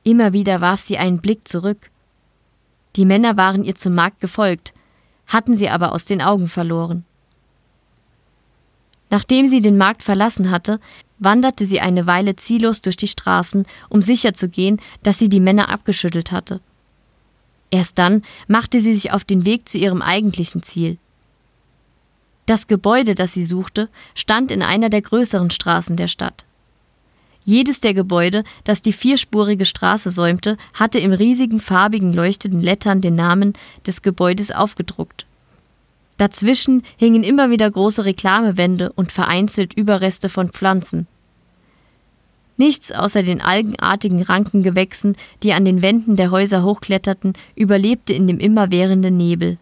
Immer 0.04 0.34
wieder 0.34 0.62
warf 0.62 0.82
sie 0.82 0.98
einen 0.98 1.20
Blick 1.20 1.48
zurück. 1.48 1.90
Die 2.96 3.06
Männer 3.06 3.38
waren 3.38 3.64
ihr 3.64 3.76
zum 3.76 3.96
Markt 3.96 4.20
gefolgt, 4.20 4.74
hatten 5.28 5.58
sie 5.58 5.70
aber 5.70 5.94
aus 5.94 6.06
den 6.06 6.22
Augen 6.22 6.48
verloren. 6.48 7.04
Nachdem 9.10 9.48
sie 9.48 9.62
den 9.62 9.78
Markt 9.78 10.04
verlassen 10.04 10.52
hatte, 10.52 10.80
wanderte 11.20 11.66
sie 11.66 11.80
eine 11.80 12.08
Weile 12.08 12.36
ziellos 12.36 12.82
durch 12.82 12.98
die 12.98 13.08
Straßen, 13.08 13.66
um 13.90 14.02
sicherzugehen, 14.02 14.82
dass 15.04 15.20
sie 15.20 15.30
die 15.30 15.40
Männer 15.40 15.70
abgeschüttelt 15.70 16.32
hatte. 16.32 16.60
Erst 17.72 17.98
dann 17.98 18.24
machte 18.48 18.80
sie 18.80 18.94
sich 18.94 19.12
auf 19.12 19.24
den 19.24 19.46
Weg 19.46 19.68
zu 19.68 19.78
ihrem 19.78 20.02
eigentlichen 20.02 20.64
Ziel. 20.64 20.98
Das 22.46 22.68
Gebäude, 22.68 23.16
das 23.16 23.34
sie 23.34 23.44
suchte, 23.44 23.90
stand 24.14 24.52
in 24.52 24.62
einer 24.62 24.90
der 24.90 25.02
größeren 25.02 25.50
Straßen 25.50 25.96
der 25.96 26.08
Stadt. 26.08 26.46
Jedes 27.44 27.80
der 27.80 27.94
Gebäude, 27.94 28.44
das 28.64 28.82
die 28.82 28.94
vierspurige 28.94 29.66
Straße 29.66 30.10
säumte, 30.10 30.58
hatte 30.74 31.00
im 31.00 31.14
riesigen 31.14 31.60
farbigen 31.60 32.12
leuchtenden 32.12 32.62
Lettern 32.62 33.02
den 33.02 33.16
Namen 33.16 33.54
des 33.86 34.02
Gebäudes 34.02 34.52
aufgedruckt. 34.52 35.26
Dazwischen 36.18 36.84
hingen 36.96 37.24
immer 37.24 37.50
wieder 37.50 37.70
große 37.70 38.06
Reklamewände 38.06 38.92
und 38.94 39.12
vereinzelt 39.12 39.74
Überreste 39.74 40.30
von 40.30 40.50
Pflanzen. 40.50 41.08
Nichts 42.58 42.94
außer 42.94 43.22
den 43.22 43.42
algenartigen 43.42 44.22
Rankengewächsen, 44.22 45.18
die 45.44 45.52
an 45.52 45.66
den 45.66 45.82
Wänden 45.82 46.16
der 46.16 46.32
Häuser 46.32 46.64
hochkletterten, 46.64 47.34
überlebte 47.56 48.14
in 48.14 48.28
dem 48.28 48.40
immerwährenden 48.40 49.18
Nebel. 49.18 49.58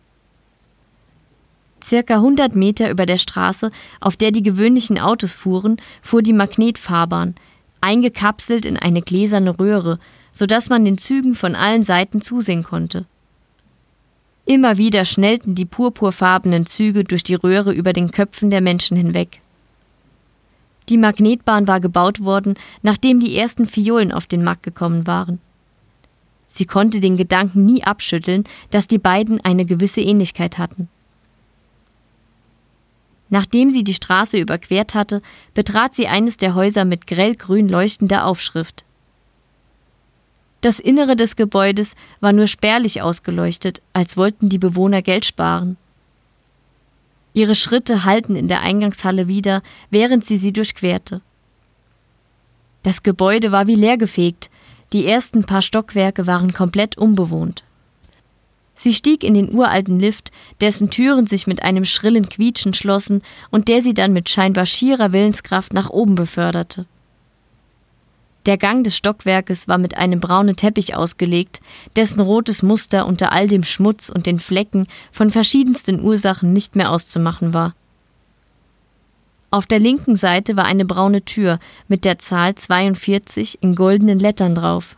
Circa 1.82 2.16
100 2.16 2.56
Meter 2.56 2.92
über 2.92 3.06
der 3.06 3.18
Straße, 3.18 3.72
auf 4.00 4.16
der 4.16 4.32
die 4.32 4.44
gewöhnlichen 4.44 5.00
Autos 5.00 5.34
fuhren, 5.34 5.78
fuhr 6.02 6.22
die 6.22 6.34
Magnetfahrbahn, 6.34 7.36
eingekapselt 7.82 8.66
in 8.66 8.78
eine 8.78 9.02
gläserne 9.02 9.60
Röhre, 9.60 10.00
so 10.32 10.46
dass 10.46 10.70
man 10.70 10.86
den 10.86 10.98
Zügen 10.98 11.36
von 11.36 11.56
allen 11.56 11.84
Seiten 11.84 12.22
zusehen 12.22 12.64
konnte. 12.64 13.06
Immer 14.46 14.78
wieder 14.78 15.06
schnellten 15.06 15.56
die 15.56 15.66
purpurfarbenen 15.66 16.66
Züge 16.66 17.04
durch 17.04 17.24
die 17.24 17.36
Röhre 17.36 17.74
über 17.74 17.94
den 17.94 18.12
Köpfen 18.12 18.50
der 18.50 18.62
Menschen 18.62 18.98
hinweg. 18.98 19.40
Die 20.90 20.98
Magnetbahn 20.98 21.66
war 21.68 21.80
gebaut 21.80 22.24
worden, 22.24 22.56
nachdem 22.82 23.22
die 23.22 23.38
ersten 23.38 23.66
Fiolen 23.66 24.12
auf 24.12 24.28
den 24.28 24.44
Markt 24.44 24.64
gekommen 24.64 25.08
waren. 25.08 25.40
Sie 26.48 26.66
konnte 26.66 27.00
den 27.00 27.16
Gedanken 27.16 27.66
nie 27.66 27.84
abschütteln, 27.84 28.44
dass 28.70 28.86
die 28.88 29.00
beiden 29.00 29.40
eine 29.42 29.66
gewisse 29.66 30.02
Ähnlichkeit 30.02 30.58
hatten. 30.58 30.90
Nachdem 33.30 33.70
sie 33.70 33.84
die 33.84 33.96
Straße 33.96 34.38
überquert 34.38 34.94
hatte, 34.94 35.22
betrat 35.56 35.96
sie 35.96 36.08
eines 36.08 36.38
der 36.38 36.54
Häuser 36.54 36.86
mit 36.86 37.08
grellgrün 37.08 37.68
leuchtender 37.68 38.28
Aufschrift. 38.28 38.84
Das 40.64 40.80
Innere 40.80 41.18
des 41.18 41.36
Gebäudes 41.36 41.98
war 42.22 42.32
nur 42.32 42.48
spärlich 42.48 43.02
ausgeleuchtet, 43.02 43.82
als 43.92 44.16
wollten 44.16 44.48
die 44.48 44.60
Bewohner 44.60 45.02
Geld 45.02 45.26
sparen. 45.26 45.76
Ihre 47.34 47.54
Schritte 47.54 48.06
hallten 48.06 48.38
in 48.38 48.48
der 48.48 48.62
Eingangshalle 48.62 49.28
wieder, 49.28 49.62
während 49.90 50.24
sie 50.24 50.38
sie 50.38 50.54
durchquerte. 50.54 51.20
Das 52.82 53.04
Gebäude 53.04 53.52
war 53.52 53.68
wie 53.68 53.76
leergefegt, 53.76 54.50
die 54.94 55.06
ersten 55.06 55.44
paar 55.44 55.62
Stockwerke 55.62 56.28
waren 56.28 56.54
komplett 56.54 56.98
unbewohnt. 56.98 57.66
Sie 58.74 58.94
stieg 58.94 59.26
in 59.26 59.34
den 59.34 59.54
uralten 59.54 60.00
Lift, 60.00 60.32
dessen 60.62 60.90
Türen 60.90 61.28
sich 61.28 61.46
mit 61.46 61.62
einem 61.62 61.84
schrillen 61.84 62.30
Quietschen 62.30 62.74
schlossen 62.74 63.22
und 63.52 63.68
der 63.68 63.82
sie 63.82 63.94
dann 63.94 64.14
mit 64.14 64.30
scheinbar 64.30 64.66
schierer 64.66 65.12
Willenskraft 65.12 65.74
nach 65.74 65.90
oben 65.90 66.16
beförderte. 66.16 66.86
Der 68.46 68.58
Gang 68.58 68.84
des 68.84 68.98
Stockwerkes 68.98 69.70
war 69.70 69.78
mit 69.78 69.96
einem 69.96 70.20
braunen 70.20 70.58
Teppich 70.58 70.96
ausgelegt, 70.96 71.62
dessen 71.96 72.20
rotes 72.20 72.62
Muster 72.62 73.06
unter 73.06 73.32
all 73.32 73.48
dem 73.48 73.64
Schmutz 73.64 74.10
und 74.10 74.26
den 74.26 74.40
Flecken 74.40 74.88
von 75.12 75.30
verschiedensten 75.30 76.02
Ursachen 76.02 76.52
nicht 76.52 76.76
mehr 76.76 76.92
auszumachen 76.92 77.54
war. 77.54 77.74
Auf 79.50 79.66
der 79.66 79.80
linken 79.80 80.16
Seite 80.16 80.58
war 80.58 80.66
eine 80.66 80.84
braune 80.84 81.24
Tür 81.24 81.60
mit 81.88 82.06
der 82.06 82.18
Zahl 82.18 82.56
42 82.56 83.60
in 83.62 83.76
goldenen 83.76 84.20
Lettern 84.20 84.56
drauf. 84.56 84.96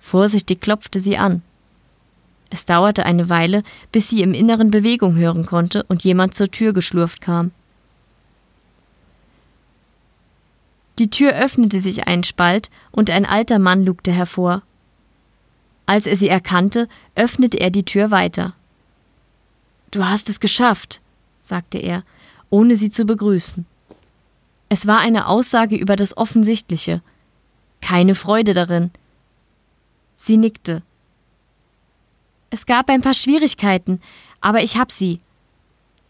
Vorsichtig 0.00 0.60
klopfte 0.60 1.00
sie 1.00 1.18
an. 1.18 1.42
Es 2.48 2.64
dauerte 2.64 3.04
eine 3.04 3.28
Weile, 3.28 3.64
bis 3.90 4.08
sie 4.08 4.22
im 4.22 4.32
Inneren 4.32 4.70
Bewegung 4.70 5.16
hören 5.16 5.44
konnte 5.44 5.82
und 5.88 6.04
jemand 6.04 6.34
zur 6.34 6.50
Tür 6.50 6.72
geschlurft 6.72 7.20
kam. 7.20 7.50
Die 10.98 11.10
Tür 11.10 11.34
öffnete 11.34 11.80
sich 11.80 12.06
einen 12.06 12.24
Spalt 12.24 12.70
und 12.90 13.10
ein 13.10 13.26
alter 13.26 13.58
Mann 13.58 13.84
lugte 13.84 14.12
hervor. 14.12 14.62
Als 15.84 16.06
er 16.06 16.16
sie 16.16 16.28
erkannte, 16.28 16.88
öffnete 17.14 17.60
er 17.60 17.70
die 17.70 17.84
Tür 17.84 18.10
weiter. 18.10 18.54
Du 19.90 20.04
hast 20.04 20.28
es 20.28 20.40
geschafft, 20.40 21.00
sagte 21.40 21.78
er, 21.78 22.02
ohne 22.50 22.74
sie 22.74 22.90
zu 22.90 23.04
begrüßen. 23.04 23.66
Es 24.68 24.86
war 24.86 24.98
eine 24.98 25.28
Aussage 25.28 25.76
über 25.76 25.96
das 25.96 26.16
Offensichtliche. 26.16 27.02
Keine 27.80 28.14
Freude 28.14 28.52
darin. 28.52 28.90
Sie 30.16 30.36
nickte. 30.36 30.82
Es 32.50 32.66
gab 32.66 32.88
ein 32.88 33.02
paar 33.02 33.14
Schwierigkeiten, 33.14 34.00
aber 34.40 34.62
ich 34.62 34.76
hab 34.76 34.90
sie. 34.90 35.20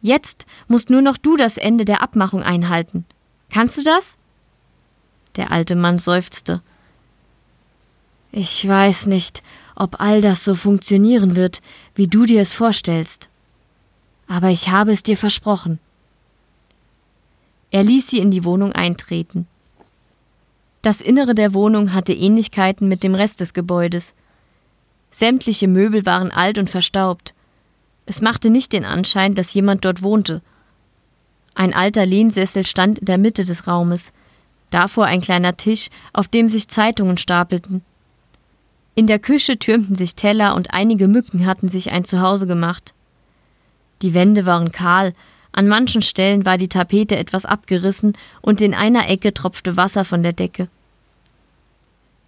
Jetzt 0.00 0.46
musst 0.68 0.90
nur 0.90 1.02
noch 1.02 1.16
du 1.16 1.36
das 1.36 1.58
Ende 1.58 1.84
der 1.84 2.02
Abmachung 2.02 2.42
einhalten. 2.42 3.04
Kannst 3.50 3.76
du 3.76 3.82
das? 3.82 4.16
Der 5.36 5.52
alte 5.52 5.76
Mann 5.76 5.98
seufzte. 5.98 6.62
Ich 8.32 8.66
weiß 8.66 9.06
nicht, 9.06 9.42
ob 9.74 10.00
all 10.00 10.20
das 10.20 10.44
so 10.44 10.54
funktionieren 10.54 11.36
wird, 11.36 11.60
wie 11.94 12.06
du 12.06 12.26
dir 12.26 12.40
es 12.40 12.52
vorstellst. 12.52 13.28
Aber 14.26 14.48
ich 14.48 14.68
habe 14.68 14.92
es 14.92 15.02
dir 15.02 15.16
versprochen. 15.16 15.78
Er 17.70 17.84
ließ 17.84 18.08
sie 18.08 18.18
in 18.18 18.30
die 18.30 18.44
Wohnung 18.44 18.72
eintreten. 18.72 19.46
Das 20.82 21.00
Innere 21.00 21.34
der 21.34 21.52
Wohnung 21.52 21.92
hatte 21.92 22.14
Ähnlichkeiten 22.14 22.88
mit 22.88 23.02
dem 23.02 23.14
Rest 23.14 23.40
des 23.40 23.54
Gebäudes. 23.54 24.14
Sämtliche 25.10 25.68
Möbel 25.68 26.06
waren 26.06 26.30
alt 26.30 26.58
und 26.58 26.70
verstaubt. 26.70 27.34
Es 28.06 28.22
machte 28.22 28.50
nicht 28.50 28.72
den 28.72 28.84
Anschein, 28.84 29.34
dass 29.34 29.52
jemand 29.52 29.84
dort 29.84 30.02
wohnte. 30.02 30.42
Ein 31.54 31.74
alter 31.74 32.06
Lehnsessel 32.06 32.64
stand 32.66 33.00
in 33.00 33.06
der 33.06 33.18
Mitte 33.18 33.44
des 33.44 33.66
Raumes, 33.66 34.12
davor 34.70 35.06
ein 35.06 35.20
kleiner 35.20 35.56
Tisch, 35.56 35.88
auf 36.12 36.28
dem 36.28 36.48
sich 36.48 36.68
Zeitungen 36.68 37.18
stapelten. 37.18 37.82
In 38.94 39.06
der 39.06 39.18
Küche 39.18 39.58
türmten 39.58 39.94
sich 39.94 40.14
Teller 40.14 40.54
und 40.54 40.72
einige 40.72 41.08
Mücken 41.08 41.44
hatten 41.44 41.68
sich 41.68 41.90
ein 41.92 42.04
Zuhause 42.04 42.46
gemacht. 42.46 42.94
Die 44.02 44.14
Wände 44.14 44.46
waren 44.46 44.72
kahl, 44.72 45.12
an 45.52 45.68
manchen 45.68 46.02
Stellen 46.02 46.44
war 46.44 46.58
die 46.58 46.68
Tapete 46.68 47.16
etwas 47.16 47.44
abgerissen 47.46 48.12
und 48.42 48.60
in 48.60 48.74
einer 48.74 49.08
Ecke 49.08 49.32
tropfte 49.32 49.76
Wasser 49.76 50.04
von 50.04 50.22
der 50.22 50.32
Decke. 50.32 50.68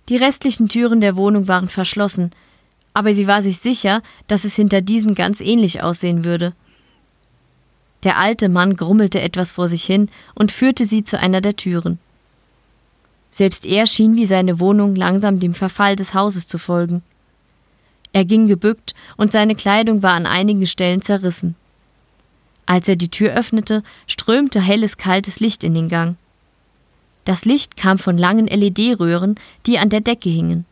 Die 0.08 0.16
restlichen 0.16 0.68
Türen 0.68 1.00
der 1.00 1.16
Wohnung 1.16 1.48
waren 1.48 1.68
verschlossen, 1.68 2.30
aber 2.94 3.12
sie 3.12 3.26
war 3.26 3.42
sich 3.42 3.58
sicher, 3.58 4.02
dass 4.26 4.44
es 4.44 4.56
hinter 4.56 4.80
diesen 4.80 5.14
ganz 5.14 5.40
ähnlich 5.40 5.82
aussehen 5.82 6.24
würde. 6.24 6.54
Der 8.02 8.16
alte 8.16 8.48
Mann 8.48 8.76
grummelte 8.76 9.20
etwas 9.20 9.52
vor 9.52 9.68
sich 9.68 9.84
hin 9.84 10.08
und 10.34 10.52
führte 10.52 10.86
sie 10.86 11.04
zu 11.04 11.18
einer 11.18 11.40
der 11.40 11.56
Türen. 11.56 11.98
Selbst 13.30 13.66
er 13.66 13.86
schien 13.86 14.16
wie 14.16 14.26
seine 14.26 14.60
Wohnung 14.60 14.96
langsam 14.96 15.40
dem 15.40 15.54
Verfall 15.54 15.96
des 15.96 16.14
Hauses 16.14 16.46
zu 16.46 16.58
folgen. 16.58 17.02
Er 18.12 18.24
ging 18.24 18.46
gebückt 18.46 18.94
und 19.16 19.30
seine 19.30 19.54
Kleidung 19.54 20.02
war 20.02 20.12
an 20.12 20.26
einigen 20.26 20.66
Stellen 20.66 21.02
zerrissen. 21.02 21.54
Als 22.66 22.88
er 22.88 22.96
die 22.96 23.10
Tür 23.10 23.32
öffnete, 23.32 23.82
strömte 24.06 24.60
helles, 24.60 24.96
kaltes 24.96 25.40
Licht 25.40 25.64
in 25.64 25.74
den 25.74 25.88
Gang. 25.88 26.16
Das 27.24 27.44
Licht 27.44 27.76
kam 27.76 27.98
von 27.98 28.16
langen 28.16 28.46
LED-Röhren, 28.46 29.36
die 29.66 29.78
an 29.78 29.90
der 29.90 30.00
Decke 30.00 30.30
hingen. 30.30 30.64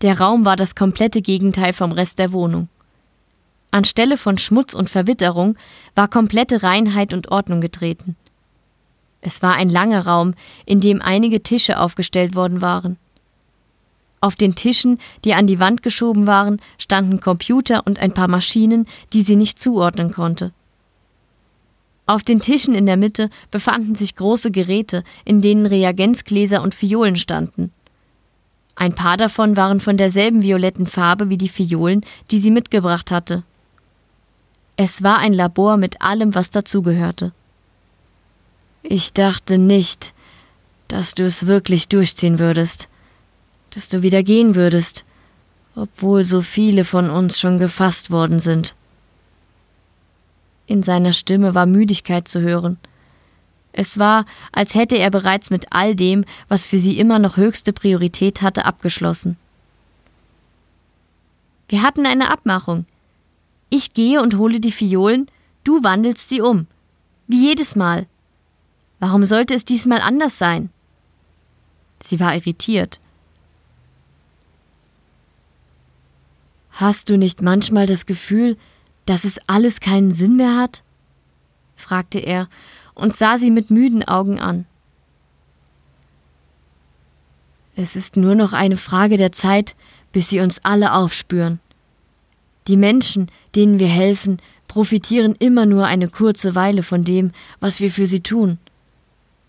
Der 0.00 0.18
Raum 0.18 0.44
war 0.44 0.56
das 0.56 0.74
komplette 0.74 1.22
Gegenteil 1.22 1.72
vom 1.72 1.92
Rest 1.92 2.18
der 2.18 2.32
Wohnung. 2.32 2.68
Anstelle 3.70 4.16
von 4.16 4.38
Schmutz 4.38 4.74
und 4.74 4.88
Verwitterung 4.88 5.56
war 5.94 6.08
komplette 6.08 6.62
Reinheit 6.62 7.12
und 7.12 7.30
Ordnung 7.30 7.60
getreten. 7.60 8.16
Es 9.20 9.42
war 9.42 9.54
ein 9.54 9.68
langer 9.68 10.06
Raum, 10.06 10.34
in 10.64 10.80
dem 10.80 11.02
einige 11.02 11.42
Tische 11.42 11.78
aufgestellt 11.78 12.34
worden 12.34 12.60
waren. 12.60 12.96
Auf 14.20 14.36
den 14.36 14.54
Tischen, 14.54 14.98
die 15.24 15.34
an 15.34 15.46
die 15.46 15.60
Wand 15.60 15.82
geschoben 15.82 16.26
waren, 16.26 16.60
standen 16.76 17.20
Computer 17.20 17.86
und 17.86 17.98
ein 17.98 18.14
paar 18.14 18.28
Maschinen, 18.28 18.86
die 19.12 19.22
sie 19.22 19.36
nicht 19.36 19.60
zuordnen 19.60 20.12
konnte. 20.12 20.52
Auf 22.06 22.22
den 22.22 22.40
Tischen 22.40 22.74
in 22.74 22.86
der 22.86 22.96
Mitte 22.96 23.28
befanden 23.50 23.94
sich 23.94 24.16
große 24.16 24.50
Geräte, 24.50 25.04
in 25.24 25.40
denen 25.42 25.66
Reagenzgläser 25.66 26.62
und 26.62 26.74
Fiolen 26.74 27.16
standen. 27.16 27.70
Ein 28.74 28.94
paar 28.94 29.16
davon 29.16 29.56
waren 29.56 29.80
von 29.80 29.96
derselben 29.96 30.42
violetten 30.42 30.86
Farbe 30.86 31.28
wie 31.28 31.36
die 31.36 31.48
Fiolen, 31.48 32.04
die 32.30 32.38
sie 32.38 32.50
mitgebracht 32.50 33.10
hatte. 33.10 33.42
Es 34.76 35.02
war 35.02 35.18
ein 35.18 35.32
Labor 35.32 35.76
mit 35.76 36.00
allem, 36.00 36.34
was 36.34 36.50
dazugehörte. 36.50 37.32
Ich 38.82 39.12
dachte 39.12 39.58
nicht, 39.58 40.14
dass 40.88 41.14
du 41.14 41.24
es 41.24 41.46
wirklich 41.46 41.88
durchziehen 41.88 42.38
würdest, 42.38 42.88
dass 43.70 43.88
du 43.88 44.02
wieder 44.02 44.22
gehen 44.22 44.54
würdest, 44.54 45.04
obwohl 45.74 46.24
so 46.24 46.40
viele 46.40 46.84
von 46.84 47.10
uns 47.10 47.38
schon 47.38 47.58
gefasst 47.58 48.10
worden 48.10 48.40
sind. 48.40 48.74
In 50.66 50.82
seiner 50.82 51.12
Stimme 51.12 51.54
war 51.54 51.66
Müdigkeit 51.66 52.28
zu 52.28 52.40
hören. 52.40 52.78
Es 53.72 53.98
war, 53.98 54.26
als 54.52 54.74
hätte 54.74 54.96
er 54.96 55.10
bereits 55.10 55.50
mit 55.50 55.66
all 55.70 55.94
dem, 55.94 56.24
was 56.48 56.66
für 56.66 56.78
sie 56.78 56.98
immer 56.98 57.18
noch 57.18 57.36
höchste 57.36 57.72
Priorität 57.72 58.42
hatte, 58.42 58.64
abgeschlossen. 58.64 59.36
Wir 61.68 61.82
hatten 61.82 62.06
eine 62.06 62.30
Abmachung. 62.30 62.86
Ich 63.70 63.92
gehe 63.92 64.22
und 64.22 64.36
hole 64.36 64.60
die 64.60 64.72
Fiolen, 64.72 65.30
du 65.64 65.82
wandelst 65.84 66.28
sie 66.28 66.40
um. 66.40 66.66
Wie 67.26 67.46
jedes 67.46 67.76
Mal. 67.76 68.06
Warum 69.00 69.24
sollte 69.24 69.54
es 69.54 69.64
diesmal 69.64 70.00
anders 70.00 70.38
sein? 70.38 70.70
Sie 72.00 72.20
war 72.20 72.34
irritiert. 72.34 73.00
Hast 76.70 77.10
du 77.10 77.18
nicht 77.18 77.42
manchmal 77.42 77.86
das 77.86 78.06
Gefühl, 78.06 78.56
dass 79.06 79.24
es 79.24 79.38
alles 79.46 79.80
keinen 79.80 80.10
Sinn 80.10 80.36
mehr 80.36 80.56
hat? 80.56 80.82
fragte 81.76 82.18
er 82.18 82.48
und 82.94 83.14
sah 83.14 83.36
sie 83.36 83.50
mit 83.50 83.70
müden 83.70 84.02
Augen 84.02 84.38
an. 84.38 84.66
Es 87.76 87.94
ist 87.94 88.16
nur 88.16 88.34
noch 88.34 88.52
eine 88.52 88.76
Frage 88.76 89.16
der 89.16 89.30
Zeit, 89.30 89.76
bis 90.12 90.28
sie 90.28 90.40
uns 90.40 90.64
alle 90.64 90.92
aufspüren. 90.92 91.60
Die 92.66 92.76
Menschen, 92.76 93.30
denen 93.54 93.78
wir 93.78 93.86
helfen, 93.86 94.40
profitieren 94.66 95.36
immer 95.38 95.64
nur 95.64 95.86
eine 95.86 96.08
kurze 96.08 96.54
Weile 96.54 96.82
von 96.82 97.04
dem, 97.04 97.32
was 97.60 97.80
wir 97.80 97.90
für 97.90 98.06
sie 98.06 98.20
tun. 98.20 98.58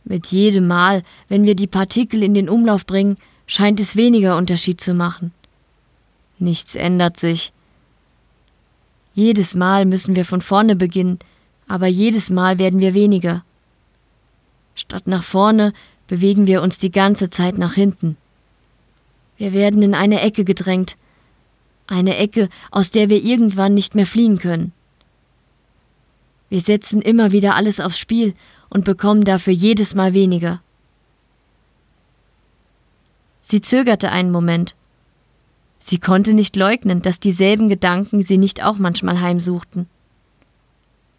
Mit 0.09 0.25
jedem 0.27 0.65
Mal, 0.65 1.03
wenn 1.27 1.43
wir 1.43 1.55
die 1.55 1.67
Partikel 1.67 2.23
in 2.23 2.33
den 2.33 2.49
Umlauf 2.49 2.87
bringen, 2.87 3.17
scheint 3.45 3.79
es 3.79 3.95
weniger 3.95 4.37
Unterschied 4.37 4.81
zu 4.81 4.95
machen. 4.95 5.31
Nichts 6.39 6.73
ändert 6.75 7.17
sich. 7.17 7.51
Jedes 9.13 9.53
Mal 9.53 9.85
müssen 9.85 10.15
wir 10.15 10.25
von 10.25 10.41
vorne 10.41 10.75
beginnen, 10.75 11.19
aber 11.67 11.85
jedes 11.85 12.31
Mal 12.31 12.57
werden 12.57 12.79
wir 12.79 12.95
weniger. 12.95 13.43
Statt 14.73 15.05
nach 15.05 15.23
vorne 15.23 15.73
bewegen 16.07 16.47
wir 16.47 16.63
uns 16.63 16.79
die 16.79 16.91
ganze 16.91 17.29
Zeit 17.29 17.59
nach 17.59 17.75
hinten. 17.75 18.17
Wir 19.37 19.53
werden 19.53 19.83
in 19.83 19.93
eine 19.93 20.21
Ecke 20.21 20.43
gedrängt, 20.43 20.97
eine 21.85 22.17
Ecke, 22.17 22.49
aus 22.71 22.89
der 22.89 23.11
wir 23.11 23.23
irgendwann 23.23 23.75
nicht 23.75 23.93
mehr 23.93 24.07
fliehen 24.07 24.39
können. 24.39 24.73
Wir 26.49 26.61
setzen 26.61 26.99
immer 26.99 27.31
wieder 27.31 27.53
alles 27.53 27.79
aufs 27.79 27.99
Spiel 27.99 28.33
und 28.69 28.85
bekommen 28.85 29.23
dafür 29.23 29.53
jedes 29.53 29.95
Mal 29.95 30.13
weniger. 30.13 30.61
Sie 33.41 33.61
zögerte 33.61 34.11
einen 34.11 34.31
Moment. 34.31 34.75
Sie 35.79 35.97
konnte 35.97 36.33
nicht 36.33 36.55
leugnen, 36.55 37.01
dass 37.01 37.19
dieselben 37.19 37.69
Gedanken 37.69 38.21
sie 38.21 38.37
nicht 38.37 38.63
auch 38.63 38.77
manchmal 38.77 39.21
heimsuchten. 39.21 39.87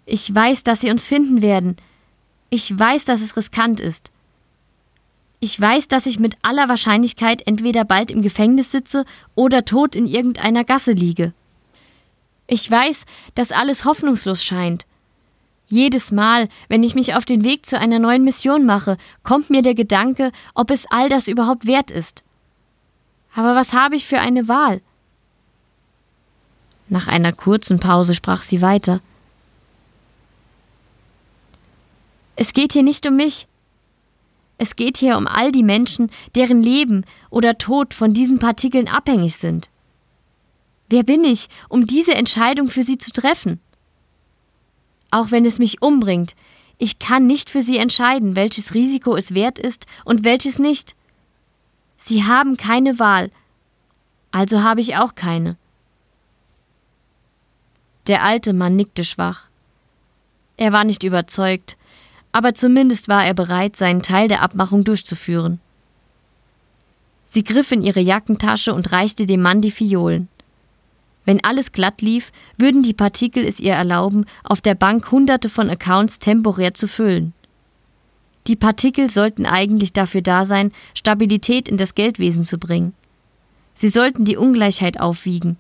Ich 0.04 0.33
weiß, 0.35 0.63
dass 0.65 0.80
sie 0.80 0.91
uns 0.91 1.06
finden 1.06 1.41
werden. 1.41 1.76
Ich 2.50 2.78
weiß, 2.78 3.04
dass 3.04 3.23
es 3.23 3.36
riskant 3.36 3.80
ist. 3.80 4.13
Ich 5.39 5.58
weiß, 5.58 5.89
dass 5.89 6.04
ich 6.04 6.19
mit 6.19 6.36
aller 6.43 6.69
Wahrscheinlichkeit 6.69 7.47
entweder 7.47 7.84
bald 7.84 8.10
im 8.10 8.21
Gefängnis 8.21 8.71
sitze 8.71 9.06
oder 9.34 9.65
tot 9.65 9.97
in 9.97 10.06
irgendeiner 10.06 10.65
Gasse 10.65 10.93
liege. 10.93 11.32
Ich 12.47 12.71
weiß, 12.71 13.06
dass 13.34 13.52
alles 13.52 13.84
hoffnungslos 13.84 14.45
scheint. 14.45 14.84
Jedes 15.71 16.11
Mal, 16.11 16.49
wenn 16.69 16.83
ich 16.83 16.97
mich 16.97 17.15
auf 17.15 17.25
den 17.25 17.45
Weg 17.45 17.65
zu 17.65 17.78
einer 17.78 18.00
neuen 18.00 18.25
Mission 18.25 18.67
mache, 18.67 18.97
kommt 19.23 19.50
mir 19.50 19.63
der 19.63 19.76
Gedanke, 19.76 20.33
ob 20.52 20.73
es 20.73 20.85
all 20.91 21.09
das 21.09 21.28
überhaupt 21.28 21.65
wert 21.65 21.93
ist. 21.93 22.25
Aber 23.37 23.54
was 23.54 23.73
habe 23.73 23.95
ich 23.95 24.04
für 24.04 24.19
eine 24.19 24.49
Wahl? 24.49 24.83
Nach 26.89 27.06
einer 27.06 27.33
kurzen 27.33 27.78
Pause 27.78 28.17
sprach 28.17 28.43
sie 28.43 28.61
weiter. 28.63 29.00
Es 32.35 32.52
geht 32.52 32.73
hier 32.73 32.83
nicht 32.83 33.06
um 33.06 33.15
mich. 33.15 33.47
Es 34.59 34.75
geht 34.75 34.97
hier 34.97 35.17
um 35.17 35.28
all 35.28 35.52
die 35.52 35.63
Menschen, 35.63 36.11
deren 36.35 36.65
Leben 36.65 37.04
oder 37.30 37.59
Tod 37.59 37.95
von 37.95 38.13
diesen 38.13 38.41
Partikeln 38.41 38.89
abhängig 38.89 39.37
sind. 39.37 39.71
Wer 40.89 41.04
bin 41.04 41.23
ich, 41.23 41.49
um 41.69 41.87
diese 41.87 42.15
Entscheidung 42.15 42.69
für 42.69 42.83
sie 42.83 42.99
zu 42.99 43.13
treffen? 43.13 43.61
Auch 45.10 45.30
wenn 45.30 45.44
es 45.44 45.58
mich 45.58 45.82
umbringt, 45.82 46.34
ich 46.78 46.99
kann 46.99 47.26
nicht 47.26 47.50
für 47.50 47.62
sie 47.62 47.78
entscheiden, 47.78 48.36
welches 48.36 48.75
Risiko 48.75 49.16
es 49.16 49.34
wert 49.34 49.58
ist 49.58 49.86
und 50.04 50.25
welches 50.25 50.58
nicht. 50.58 50.94
Sie 51.96 52.25
haben 52.25 52.56
keine 52.56 52.99
Wahl, 52.99 53.30
also 54.30 54.62
habe 54.62 54.80
ich 54.80 54.96
auch 54.96 55.14
keine. 55.14 55.56
Der 58.06 58.23
alte 58.23 58.52
Mann 58.52 58.76
nickte 58.76 59.04
schwach. 59.04 59.49
Er 60.56 60.73
war 60.73 60.84
nicht 60.84 61.04
überzeugt, 61.04 61.76
aber 62.32 62.54
zumindest 62.54 63.08
war 63.08 63.25
er 63.25 63.34
bereit, 63.34 63.76
seinen 63.76 64.02
Teil 64.02 64.28
der 64.28 64.42
Abmachung 64.42 64.84
durchzuführen. 64.84 65.60
Sie 67.25 67.44
griff 67.44 67.70
in 67.73 67.82
ihre 67.82 68.00
Jackentasche 68.00 68.75
und 68.75 68.90
reichte 68.90 69.26
dem 69.26 69.42
Mann 69.42 69.60
die 69.60 69.70
Fiolen. 69.70 70.28
Wenn 71.30 71.45
alles 71.45 71.71
glatt 71.71 72.02
lief, 72.02 72.32
würden 72.58 72.82
die 72.82 72.93
Partikel 72.93 73.47
es 73.47 73.60
ihr 73.60 73.75
erlauben, 73.75 74.25
auf 74.43 74.60
der 74.60 74.75
Bank 74.75 75.12
hunderte 75.12 75.49
von 75.49 75.71
Accounts 75.71 76.19
temporär 76.19 76.75
zu 76.75 76.88
füllen. 76.88 77.34
Die 78.49 78.56
Partikel 78.56 79.08
sollten 79.08 79.47
eigentlich 79.47 79.93
dafür 79.93 80.23
da 80.23 80.45
sein, 80.45 80.73
Stabilität 80.93 81.69
in 81.69 81.76
das 81.76 81.95
Geldwesen 81.95 82.45
zu 82.45 82.58
bringen. 82.58 82.95
Sie 83.75 83.90
sollten 83.90 84.25
die 84.25 84.36
Ungleichheit 84.36 84.99
aufwiegen. 84.99 85.56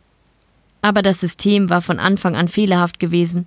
Aber 0.82 1.02
das 1.02 1.20
System 1.20 1.70
war 1.70 1.82
von 1.82 2.00
Anfang 2.00 2.34
an 2.34 2.48
fehlerhaft 2.48 2.98
gewesen. 2.98 3.46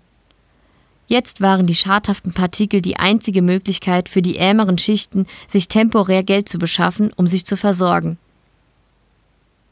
Jetzt 1.07 1.41
waren 1.41 1.67
die 1.67 1.75
schadhaften 1.75 2.31
Partikel 2.31 2.81
die 2.81 2.95
einzige 2.95 3.41
Möglichkeit 3.41 4.07
für 4.07 4.21
die 4.21 4.37
ärmeren 4.37 4.77
Schichten, 4.77 5.27
sich 5.49 5.67
temporär 5.67 6.23
Geld 6.23 6.47
zu 6.47 6.57
beschaffen, 6.57 7.11
um 7.17 7.27
sich 7.27 7.45
zu 7.45 7.57
versorgen. 7.57 8.17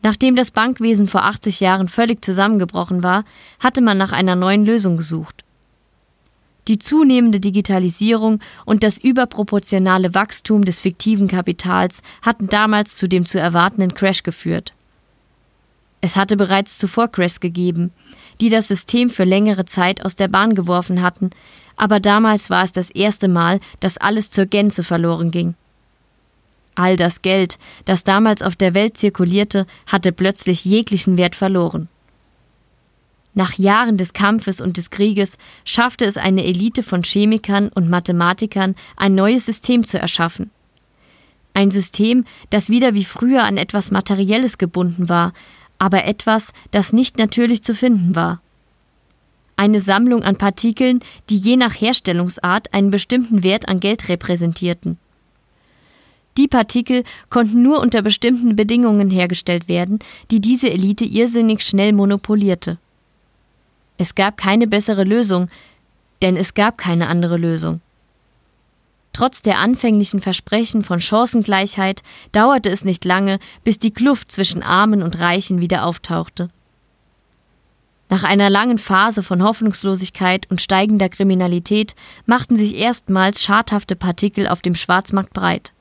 Nachdem 0.03 0.35
das 0.35 0.51
Bankwesen 0.51 1.07
vor 1.07 1.23
80 1.25 1.59
Jahren 1.59 1.87
völlig 1.87 2.25
zusammengebrochen 2.25 3.03
war, 3.03 3.23
hatte 3.59 3.81
man 3.81 3.97
nach 3.97 4.11
einer 4.11 4.35
neuen 4.35 4.65
Lösung 4.65 4.97
gesucht. 4.97 5.43
Die 6.67 6.79
zunehmende 6.79 7.39
Digitalisierung 7.39 8.39
und 8.65 8.83
das 8.83 8.99
überproportionale 8.99 10.13
Wachstum 10.13 10.63
des 10.63 10.79
fiktiven 10.79 11.27
Kapitals 11.27 12.01
hatten 12.21 12.47
damals 12.47 12.95
zu 12.95 13.07
dem 13.07 13.25
zu 13.25 13.39
erwartenden 13.39 13.93
Crash 13.93 14.23
geführt. 14.23 14.73
Es 16.01 16.15
hatte 16.15 16.35
bereits 16.35 16.77
zuvor 16.77 17.07
Crashs 17.07 17.39
gegeben, 17.39 17.91
die 18.41 18.49
das 18.49 18.67
System 18.67 19.09
für 19.09 19.23
längere 19.23 19.65
Zeit 19.65 20.03
aus 20.03 20.15
der 20.15 20.27
Bahn 20.27 20.55
geworfen 20.55 21.01
hatten, 21.01 21.29
aber 21.75 21.99
damals 21.99 22.49
war 22.49 22.63
es 22.63 22.71
das 22.71 22.89
erste 22.89 23.27
Mal, 23.27 23.59
dass 23.79 23.97
alles 23.97 24.31
zur 24.31 24.45
Gänze 24.45 24.83
verloren 24.83 25.29
ging. 25.31 25.55
All 26.75 26.95
das 26.95 27.21
Geld, 27.21 27.57
das 27.85 28.03
damals 28.03 28.41
auf 28.41 28.55
der 28.55 28.73
Welt 28.73 28.97
zirkulierte, 28.97 29.67
hatte 29.87 30.11
plötzlich 30.11 30.63
jeglichen 30.65 31.17
Wert 31.17 31.35
verloren. 31.35 31.89
Nach 33.33 33.57
Jahren 33.57 33.97
des 33.97 34.13
Kampfes 34.13 34.59
und 34.59 34.77
des 34.77 34.89
Krieges 34.89 35.37
schaffte 35.63 36.05
es 36.05 36.17
eine 36.17 36.43
Elite 36.43 36.83
von 36.83 37.03
Chemikern 37.03 37.69
und 37.69 37.89
Mathematikern, 37.89 38.75
ein 38.97 39.15
neues 39.15 39.45
System 39.45 39.85
zu 39.85 39.99
erschaffen. 39.99 40.51
Ein 41.53 41.71
System, 41.71 42.25
das 42.49 42.69
wieder 42.69 42.93
wie 42.93 43.05
früher 43.05 43.43
an 43.43 43.57
etwas 43.57 43.91
Materielles 43.91 44.57
gebunden 44.57 45.09
war, 45.09 45.33
aber 45.77 46.05
etwas, 46.05 46.53
das 46.71 46.93
nicht 46.93 47.17
natürlich 47.17 47.63
zu 47.63 47.73
finden 47.73 48.15
war. 48.15 48.41
Eine 49.55 49.79
Sammlung 49.79 50.23
an 50.23 50.37
Partikeln, 50.37 51.01
die 51.29 51.37
je 51.37 51.55
nach 51.55 51.79
Herstellungsart 51.79 52.73
einen 52.73 52.91
bestimmten 52.91 53.43
Wert 53.43 53.67
an 53.67 53.79
Geld 53.79 54.09
repräsentierten. 54.09 54.97
Die 56.37 56.47
Partikel 56.47 57.03
konnten 57.29 57.61
nur 57.61 57.79
unter 57.79 58.01
bestimmten 58.01 58.55
Bedingungen 58.55 59.09
hergestellt 59.09 59.67
werden, 59.67 59.99
die 60.31 60.39
diese 60.39 60.69
Elite 60.69 61.05
irrsinnig 61.05 61.61
schnell 61.61 61.91
monopolierte. 61.93 62.77
Es 63.97 64.15
gab 64.15 64.37
keine 64.37 64.67
bessere 64.67 65.03
Lösung, 65.03 65.49
denn 66.21 66.37
es 66.37 66.53
gab 66.53 66.77
keine 66.77 67.07
andere 67.07 67.37
Lösung. 67.37 67.81
Trotz 69.13 69.41
der 69.41 69.59
anfänglichen 69.59 70.21
Versprechen 70.21 70.83
von 70.83 71.01
Chancengleichheit 71.01 72.01
dauerte 72.31 72.69
es 72.69 72.85
nicht 72.85 73.03
lange, 73.03 73.39
bis 73.63 73.77
die 73.77 73.91
Kluft 73.91 74.31
zwischen 74.31 74.63
Armen 74.63 75.03
und 75.03 75.19
Reichen 75.19 75.59
wieder 75.59 75.85
auftauchte. 75.85 76.49
Nach 78.09 78.23
einer 78.23 78.49
langen 78.49 78.77
Phase 78.77 79.23
von 79.23 79.43
Hoffnungslosigkeit 79.43 80.49
und 80.49 80.61
steigender 80.61 81.09
Kriminalität 81.09 81.95
machten 82.25 82.55
sich 82.55 82.75
erstmals 82.75 83.41
schadhafte 83.43 83.95
Partikel 83.95 84.47
auf 84.47 84.61
dem 84.61 84.75
Schwarzmarkt 84.75 85.33
breit. 85.33 85.71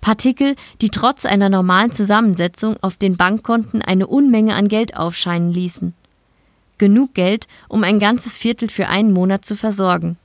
Partikel, 0.00 0.56
die 0.80 0.90
trotz 0.90 1.24
einer 1.24 1.48
normalen 1.48 1.92
Zusammensetzung 1.92 2.76
auf 2.80 2.96
den 2.96 3.16
Bankkonten 3.16 3.82
eine 3.82 4.06
Unmenge 4.06 4.54
an 4.54 4.68
Geld 4.68 4.96
aufscheinen 4.96 5.52
ließen. 5.52 5.94
Genug 6.78 7.14
Geld, 7.14 7.48
um 7.68 7.82
ein 7.82 7.98
ganzes 7.98 8.36
Viertel 8.36 8.68
für 8.68 8.88
einen 8.88 9.12
Monat 9.12 9.44
zu 9.44 9.56
versorgen. 9.56 10.16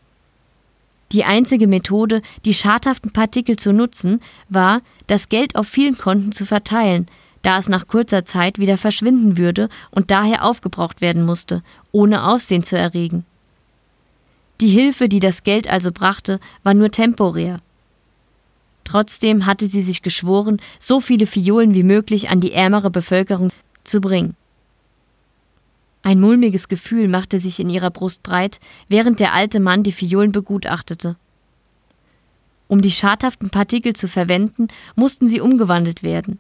Die 1.12 1.24
einzige 1.24 1.68
Methode, 1.68 2.22
die 2.46 2.54
schadhaften 2.54 3.12
Partikel 3.12 3.56
zu 3.56 3.72
nutzen, 3.72 4.20
war, 4.50 4.82
das 5.08 5.30
Geld 5.30 5.56
auf 5.56 5.68
vielen 5.68 5.98
Konten 5.98 6.32
zu 6.32 6.46
verteilen, 6.46 7.08
da 7.44 7.58
es 7.58 7.70
nach 7.70 7.88
kurzer 7.88 8.26
Zeit 8.26 8.58
wieder 8.58 8.78
verschwinden 8.78 9.38
würde 9.38 9.70
und 9.92 10.10
daher 10.10 10.44
aufgebraucht 10.44 11.02
werden 11.02 11.26
musste, 11.26 11.62
ohne 11.92 12.26
Aussehen 12.26 12.64
zu 12.64 12.78
erregen. 12.78 13.26
Die 14.62 14.70
Hilfe, 14.70 15.10
die 15.10 15.20
das 15.20 15.44
Geld 15.44 15.70
also 15.70 15.92
brachte, 15.92 16.40
war 16.64 16.74
nur 16.74 16.90
temporär. 16.90 17.60
Trotzdem 18.84 19.46
hatte 19.46 19.66
sie 19.66 19.82
sich 19.82 20.02
geschworen, 20.02 20.62
so 20.80 21.00
viele 21.00 21.26
Fiolen 21.26 21.74
wie 21.74 21.84
möglich 21.84 22.30
an 22.30 22.40
die 22.40 22.54
ärmere 22.54 22.92
Bevölkerung 22.92 23.50
zu 23.84 24.02
bringen. 24.02 24.36
Ein 26.02 26.20
mulmiges 26.20 26.68
Gefühl 26.68 27.08
machte 27.08 27.40
sich 27.40 27.62
in 27.62 27.70
ihrer 27.70 27.90
Brust 27.90 28.24
breit, 28.24 28.60
während 28.90 29.22
der 29.22 29.34
alte 29.34 29.62
Mann 29.62 29.84
die 29.84 29.94
Fiolen 29.94 30.34
begutachtete. 30.34 31.16
Um 32.68 32.82
die 32.82 32.92
schadhaften 32.92 33.50
Partikel 33.50 33.94
zu 33.94 34.08
verwenden, 34.08 34.68
mussten 34.96 35.30
sie 35.30 35.40
umgewandelt 35.40 36.04
werden. 36.04 36.40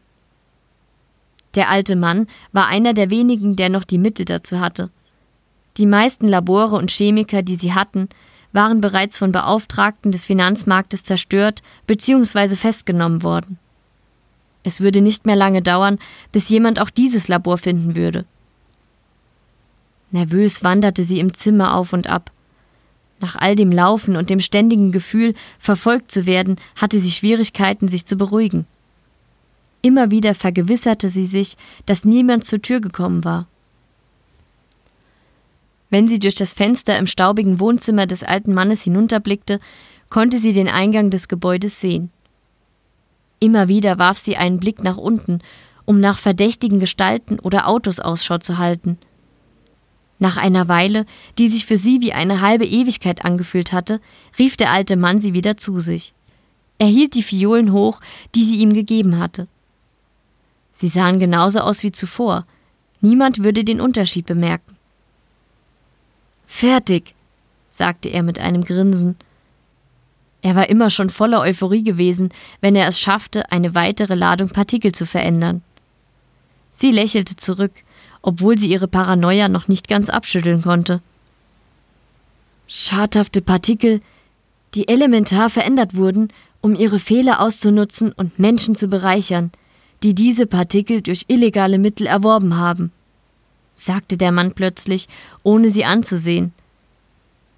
Der 1.56 1.69
alte 1.69 1.95
Mann 1.95 2.27
war 2.51 2.67
einer 2.67 2.93
der 2.93 3.10
wenigen, 3.10 3.56
der 3.56 3.69
noch 3.69 3.84
die 3.84 3.99
Mittel 3.99 4.25
dazu 4.25 4.60
hatte. 4.60 4.89
Die 5.77 5.86
meisten 5.86 6.27
Labore 6.27 6.75
und 6.75 6.91
Chemiker, 6.91 7.41
die 7.41 7.56
sie 7.56 7.73
hatten, 7.73 8.10
waren 8.53 8.81
bereits 8.81 9.17
von 9.17 9.31
Beauftragten 9.31 10.11
des 10.11 10.25
Finanzmarktes 10.25 11.03
zerstört 11.03 11.61
bzw. 11.87 12.55
festgenommen 12.55 13.23
worden. 13.23 13.59
Es 14.63 14.79
würde 14.79 15.01
nicht 15.01 15.25
mehr 15.25 15.35
lange 15.35 15.61
dauern, 15.61 15.99
bis 16.31 16.47
jemand 16.49 16.79
auch 16.79 16.89
dieses 16.89 17.27
Labor 17.27 17.57
finden 17.57 17.95
würde. 17.95 18.25
Nervös 20.11 20.63
wanderte 20.63 21.03
sie 21.03 21.19
im 21.19 21.33
Zimmer 21.33 21.75
auf 21.75 21.91
und 21.91 22.07
ab. 22.07 22.31
Nach 23.19 23.35
all 23.35 23.55
dem 23.55 23.71
Laufen 23.71 24.15
und 24.15 24.29
dem 24.29 24.39
ständigen 24.39 24.91
Gefühl, 24.91 25.33
verfolgt 25.59 26.11
zu 26.11 26.25
werden, 26.25 26.57
hatte 26.75 26.99
sie 26.99 27.11
Schwierigkeiten, 27.11 27.87
sich 27.87 28.05
zu 28.05 28.15
beruhigen. 28.15 28.65
Immer 29.81 30.11
wieder 30.11 30.35
vergewisserte 30.35 31.09
sie 31.09 31.25
sich, 31.25 31.57
dass 31.85 32.05
niemand 32.05 32.45
zur 32.45 32.61
Tür 32.61 32.79
gekommen 32.79 33.25
war. 33.25 33.47
Wenn 35.93 36.08
sie 36.08 36.17
durch 36.17 36.34
das 36.34 36.53
Fenster 36.53 36.97
im 36.97 37.06
staubigen 37.06 37.60
Wohnzimmer 37.60 38.08
des 38.08 38.23
alten 38.23 38.51
Mannes 38.51 38.82
hinunterblickte, 38.82 39.60
konnte 40.10 40.39
sie 40.39 40.51
den 40.51 40.67
Eingang 40.67 41.12
des 41.12 41.27
Gebäudes 41.27 41.79
sehen. 41.79 42.10
Immer 43.38 43.67
wieder 43.67 43.99
warf 43.99 44.17
sie 44.17 44.36
einen 44.36 44.60
Blick 44.60 44.84
nach 44.84 44.97
unten, 44.97 45.38
um 45.86 45.99
nach 45.99 46.17
verdächtigen 46.17 46.79
Gestalten 46.79 47.38
oder 47.39 47.67
Autos 47.67 47.99
Ausschau 47.99 48.39
zu 48.39 48.58
halten– 48.58 48.97
nach 50.23 50.38
einer 50.38 50.69
Weile, 50.69 51.06
die 51.38 51.49
sich 51.49 51.65
für 51.65 51.77
sie 51.77 51.99
wie 51.99 52.13
eine 52.13 52.39
halbe 52.39 52.65
Ewigkeit 52.65 53.25
angefühlt 53.25 53.73
hatte, 53.73 53.99
rief 54.39 54.56
der 54.56 54.71
alte 54.71 54.95
Mann 54.95 55.19
sie 55.19 55.34
wieder 55.34 55.58
zu 55.58 55.79
sich. 55.79 56.13
Er 56.79 56.88
hielt 56.88 57.15
die 57.15 57.23
Fiolen 57.23 57.73
hoch, 57.73 57.99
die 58.34 58.45
sie 58.45 58.56
ihm 58.56 58.71
gegeben 58.71 59.19
hatte. 59.19 59.49
Sie 60.71 60.88
sahen 60.88 61.19
genauso 61.19 61.60
aus 61.60 61.84
wie 61.84 61.91
zuvor. 61.91 62.45
Niemand 63.01 63.43
würde 63.43 63.65
den 63.65 63.82
Unterschied 63.82 64.25
bemerken. 64.25 64.72
Fertig, 66.45 67.13
sagte 67.69 68.10
er 68.10 68.23
mit 68.23 68.39
einem 68.39 68.63
Grinsen. 68.63 69.15
Er 70.41 70.56
war 70.56 70.69
immer 70.69 70.89
schon 70.89 71.10
voller 71.10 71.41
Euphorie 71.41 71.84
gewesen, 71.84 72.29
wenn 72.62 72.75
er 72.75 72.88
es 72.88 72.99
schaffte, 72.99 73.51
eine 73.51 73.75
weitere 73.75 74.15
Ladung 74.15 74.49
Partikel 74.49 74.91
zu 74.91 75.06
verändern. 75.06 75.62
Sie 76.73 76.91
lächelte 76.91 77.36
zurück, 77.36 77.71
obwohl 78.21 78.58
sie 78.58 78.67
ihre 78.71 78.88
Paranoia 78.88 79.47
noch 79.47 79.67
nicht 79.67 79.88
ganz 79.88 80.10
abschütteln 80.10 80.62
konnte. 80.62 81.01
Schadhafte 82.67 83.41
Partikel, 83.41 84.01
die 84.73 84.88
elementar 84.88 85.49
verändert 85.49 85.95
wurden, 85.95 86.29
um 86.62 86.75
ihre 86.75 86.99
Fehler 86.99 87.39
auszunutzen 87.39 88.12
und 88.12 88.39
Menschen 88.39 88.75
zu 88.75 88.88
bereichern, 88.88 89.51
die 90.01 90.13
diese 90.13 90.47
Partikel 90.47 91.01
durch 91.01 91.25
illegale 91.27 91.77
Mittel 91.77 92.08
erworben 92.08 92.58
haben, 92.58 92.91
sagte 93.75 94.17
der 94.17 94.31
Mann 94.31 94.53
plötzlich, 94.53 95.07
ohne 95.43 95.69
sie 95.69 95.86
anzusehen. 95.86 96.53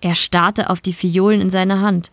Er 0.01 0.15
starrte 0.15 0.69
auf 0.69 0.81
die 0.81 0.93
Fiolen 0.93 1.41
in 1.41 1.49
seiner 1.49 1.81
Hand. 1.81 2.11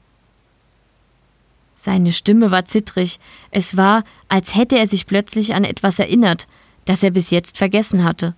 Seine 1.74 2.12
Stimme 2.12 2.50
war 2.50 2.64
zittrig, 2.64 3.18
es 3.50 3.76
war, 3.76 4.04
als 4.28 4.54
hätte 4.54 4.78
er 4.78 4.86
sich 4.86 5.06
plötzlich 5.06 5.54
an 5.54 5.64
etwas 5.64 5.98
erinnert, 5.98 6.46
das 6.84 7.02
er 7.02 7.10
bis 7.10 7.30
jetzt 7.30 7.58
vergessen 7.58 8.04
hatte. 8.04 8.34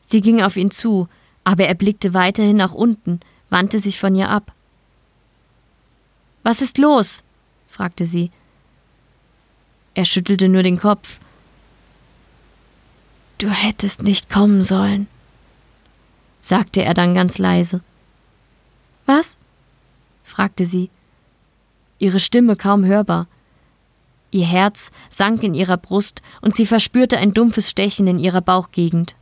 Sie 0.00 0.20
ging 0.20 0.42
auf 0.42 0.56
ihn 0.56 0.70
zu, 0.70 1.08
aber 1.42 1.66
er 1.66 1.74
blickte 1.74 2.14
weiterhin 2.14 2.56
nach 2.56 2.72
unten, 2.72 3.20
wandte 3.50 3.80
sich 3.80 3.98
von 3.98 4.14
ihr 4.14 4.28
ab. 4.30 4.52
Was 6.42 6.62
ist 6.62 6.78
los? 6.78 7.24
fragte 7.66 8.04
sie. 8.04 8.30
Er 9.94 10.04
schüttelte 10.04 10.48
nur 10.48 10.62
den 10.62 10.78
Kopf. 10.78 11.18
Du 13.38 13.50
hättest 13.50 14.02
nicht 14.02 14.30
kommen 14.30 14.62
sollen, 14.62 15.08
sagte 16.40 16.82
er 16.82 16.94
dann 16.94 17.14
ganz 17.14 17.38
leise. 17.38 17.82
Was? 19.04 19.36
fragte 20.24 20.64
sie, 20.64 20.90
ihre 21.98 22.18
Stimme 22.18 22.56
kaum 22.56 22.84
hörbar. 22.84 23.26
Ihr 24.30 24.46
Herz 24.46 24.90
sank 25.08 25.42
in 25.42 25.54
ihrer 25.54 25.76
Brust 25.76 26.22
und 26.40 26.54
sie 26.54 26.66
verspürte 26.66 27.18
ein 27.18 27.32
dumpfes 27.32 27.70
Stechen 27.70 28.06
in 28.06 28.18
ihrer 28.18 28.40
Bauchgegend. 28.40 29.14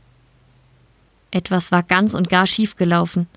Etwas 1.31 1.71
war 1.71 1.83
ganz 1.83 2.15
und 2.15 2.29
gar 2.29 2.47
schiefgelaufen. 2.47 3.27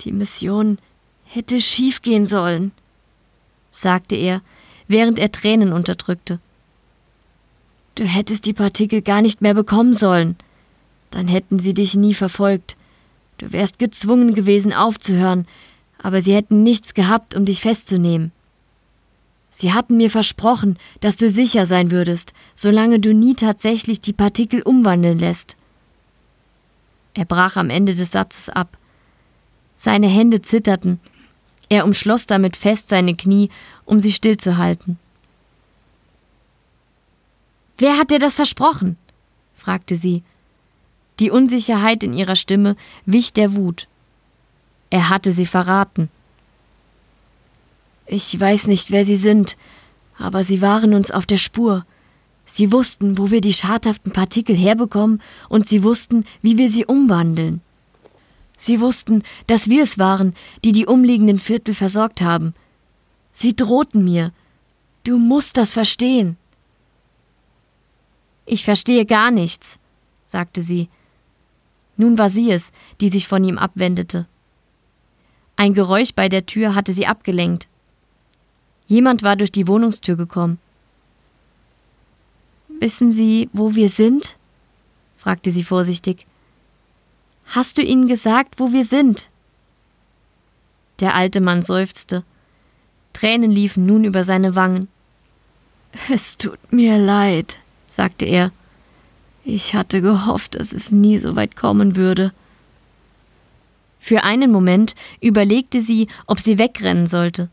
Die 0.00 0.12
Mission 0.12 0.78
hätte 1.24 1.60
schiefgehen 1.60 2.26
sollen, 2.26 2.72
sagte 3.70 4.16
er, 4.16 4.40
während 4.86 5.18
er 5.18 5.30
Tränen 5.30 5.72
unterdrückte. 5.72 6.40
Du 7.98 8.04
hättest 8.04 8.46
die 8.46 8.52
Partikel 8.52 9.02
gar 9.02 9.22
nicht 9.22 9.42
mehr 9.42 9.54
bekommen 9.54 9.92
sollen. 9.92 10.36
Dann 11.10 11.26
hätten 11.26 11.58
sie 11.58 11.74
dich 11.74 11.96
nie 11.96 12.14
verfolgt. 12.14 12.76
Du 13.38 13.50
wärst 13.50 13.80
gezwungen 13.80 14.34
gewesen 14.34 14.72
aufzuhören, 14.72 15.48
aber 16.00 16.22
sie 16.22 16.32
hätten 16.32 16.62
nichts 16.62 16.94
gehabt, 16.94 17.34
um 17.34 17.44
dich 17.44 17.60
festzunehmen. 17.60 18.30
Sie 19.50 19.72
hatten 19.72 19.96
mir 19.96 20.12
versprochen, 20.12 20.78
dass 21.00 21.16
du 21.16 21.28
sicher 21.28 21.66
sein 21.66 21.90
würdest, 21.90 22.34
solange 22.54 23.00
du 23.00 23.12
nie 23.12 23.34
tatsächlich 23.34 24.00
die 24.00 24.12
Partikel 24.12 24.62
umwandeln 24.62 25.18
lässt. 25.18 25.56
Er 27.14 27.24
brach 27.24 27.56
am 27.56 27.68
Ende 27.68 27.96
des 27.96 28.12
Satzes 28.12 28.48
ab. 28.48 28.78
Seine 29.74 30.06
Hände 30.06 30.40
zitterten. 30.40 31.00
Er 31.68 31.84
umschloss 31.84 32.28
damit 32.28 32.56
fest 32.56 32.90
seine 32.90 33.16
Knie, 33.16 33.50
um 33.84 33.98
sie 33.98 34.12
stillzuhalten. 34.12 35.00
Wer 37.78 37.96
hat 37.96 38.10
dir 38.10 38.18
das 38.18 38.36
versprochen? 38.36 38.96
fragte 39.56 39.96
sie. 39.96 40.22
Die 41.20 41.30
Unsicherheit 41.30 42.02
in 42.02 42.12
ihrer 42.12 42.36
Stimme 42.36 42.76
wich 43.06 43.32
der 43.32 43.54
Wut. 43.54 43.86
Er 44.90 45.08
hatte 45.08 45.32
sie 45.32 45.46
verraten. 45.46 46.10
Ich 48.10 48.38
weiß 48.38 48.68
nicht, 48.68 48.90
wer 48.90 49.04
Sie 49.04 49.16
sind, 49.16 49.58
aber 50.16 50.42
Sie 50.42 50.62
waren 50.62 50.94
uns 50.94 51.10
auf 51.10 51.26
der 51.26 51.36
Spur. 51.36 51.84
Sie 52.46 52.72
wussten, 52.72 53.18
wo 53.18 53.30
wir 53.30 53.42
die 53.42 53.52
schadhaften 53.52 54.12
Partikel 54.12 54.56
herbekommen, 54.56 55.20
und 55.50 55.68
Sie 55.68 55.82
wussten, 55.82 56.24
wie 56.40 56.56
wir 56.56 56.70
sie 56.70 56.86
umwandeln. 56.86 57.60
Sie 58.56 58.80
wussten, 58.80 59.22
dass 59.46 59.68
wir 59.68 59.82
es 59.82 59.98
waren, 59.98 60.34
die 60.64 60.72
die 60.72 60.86
umliegenden 60.86 61.38
Viertel 61.38 61.74
versorgt 61.74 62.22
haben. 62.22 62.54
Sie 63.30 63.54
drohten 63.54 64.02
mir. 64.02 64.32
Du 65.04 65.18
musst 65.18 65.58
das 65.58 65.72
verstehen. 65.72 66.38
Ich 68.50 68.64
verstehe 68.64 69.04
gar 69.04 69.30
nichts, 69.30 69.78
sagte 70.26 70.62
sie. 70.62 70.88
Nun 71.98 72.16
war 72.16 72.30
sie 72.30 72.50
es, 72.50 72.72
die 72.98 73.10
sich 73.10 73.28
von 73.28 73.44
ihm 73.44 73.58
abwendete. 73.58 74.26
Ein 75.56 75.74
Geräusch 75.74 76.14
bei 76.14 76.30
der 76.30 76.46
Tür 76.46 76.74
hatte 76.74 76.92
sie 76.92 77.06
abgelenkt. 77.06 77.68
Jemand 78.86 79.22
war 79.22 79.36
durch 79.36 79.52
die 79.52 79.68
Wohnungstür 79.68 80.16
gekommen. 80.16 80.58
Wissen 82.80 83.12
Sie, 83.12 83.50
wo 83.52 83.74
wir 83.74 83.90
sind? 83.90 84.36
fragte 85.18 85.50
sie 85.50 85.64
vorsichtig. 85.64 86.26
Hast 87.44 87.76
du 87.76 87.82
ihnen 87.82 88.08
gesagt, 88.08 88.58
wo 88.58 88.72
wir 88.72 88.84
sind? 88.84 89.28
Der 91.00 91.14
alte 91.14 91.42
Mann 91.42 91.60
seufzte. 91.60 92.24
Tränen 93.12 93.50
liefen 93.50 93.84
nun 93.84 94.04
über 94.04 94.24
seine 94.24 94.54
Wangen. 94.54 94.88
Es 96.08 96.38
tut 96.38 96.72
mir 96.72 96.96
leid, 96.96 97.58
sagte 97.90 98.24
er. 98.24 98.52
Ich 99.44 99.74
hatte 99.74 100.02
gehofft, 100.02 100.56
dass 100.56 100.72
es 100.72 100.92
nie 100.92 101.18
so 101.18 101.36
weit 101.36 101.56
kommen 101.56 101.96
würde. 101.96 102.32
Für 103.98 104.24
einen 104.24 104.50
Moment 104.50 104.94
überlegte 105.20 105.80
sie, 105.80 106.08
ob 106.26 106.40
sie 106.40 106.58
wegrennen 106.58 107.06
sollte. 107.06 107.48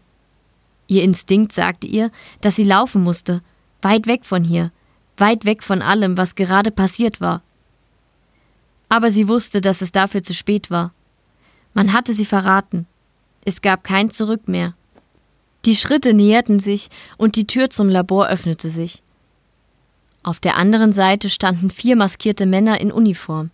Ihr 0.87 1.03
Instinkt 1.03 1.51
sagte 1.51 1.87
ihr, 1.87 2.11
dass 2.41 2.55
sie 2.55 2.63
laufen 2.63 3.03
musste, 3.03 3.41
weit 3.81 4.07
weg 4.07 4.25
von 4.25 4.43
hier, 4.43 4.71
weit 5.17 5.45
weg 5.45 5.63
von 5.63 5.81
allem, 5.81 6.17
was 6.17 6.35
gerade 6.35 6.71
passiert 6.71 7.21
war. 7.21 7.41
Aber 8.89 9.09
sie 9.09 9.27
wusste, 9.27 9.61
dass 9.61 9.81
es 9.81 9.91
dafür 9.91 10.21
zu 10.21 10.33
spät 10.33 10.69
war. 10.69 10.91
Man 11.73 11.91
hatte 11.91 12.13
sie 12.13 12.25
verraten. 12.25 12.85
Es 13.43 13.61
gab 13.61 13.83
kein 13.83 14.09
Zurück 14.09 14.47
mehr. 14.47 14.73
Die 15.65 15.75
Schritte 15.75 16.13
näherten 16.13 16.59
sich 16.59 16.89
und 17.17 17.35
die 17.35 17.47
Tür 17.47 17.69
zum 17.69 17.89
Labor 17.89 18.27
öffnete 18.27 18.69
sich. 18.69 19.01
Auf 20.25 20.39
der 20.39 20.57
anderen 20.57 20.91
Seite 20.91 21.29
standen 21.29 21.69
vier 21.69 21.95
maskierte 21.95 22.47
Männer 22.47 22.81
in 22.81 22.91
Uniform. 22.91 23.51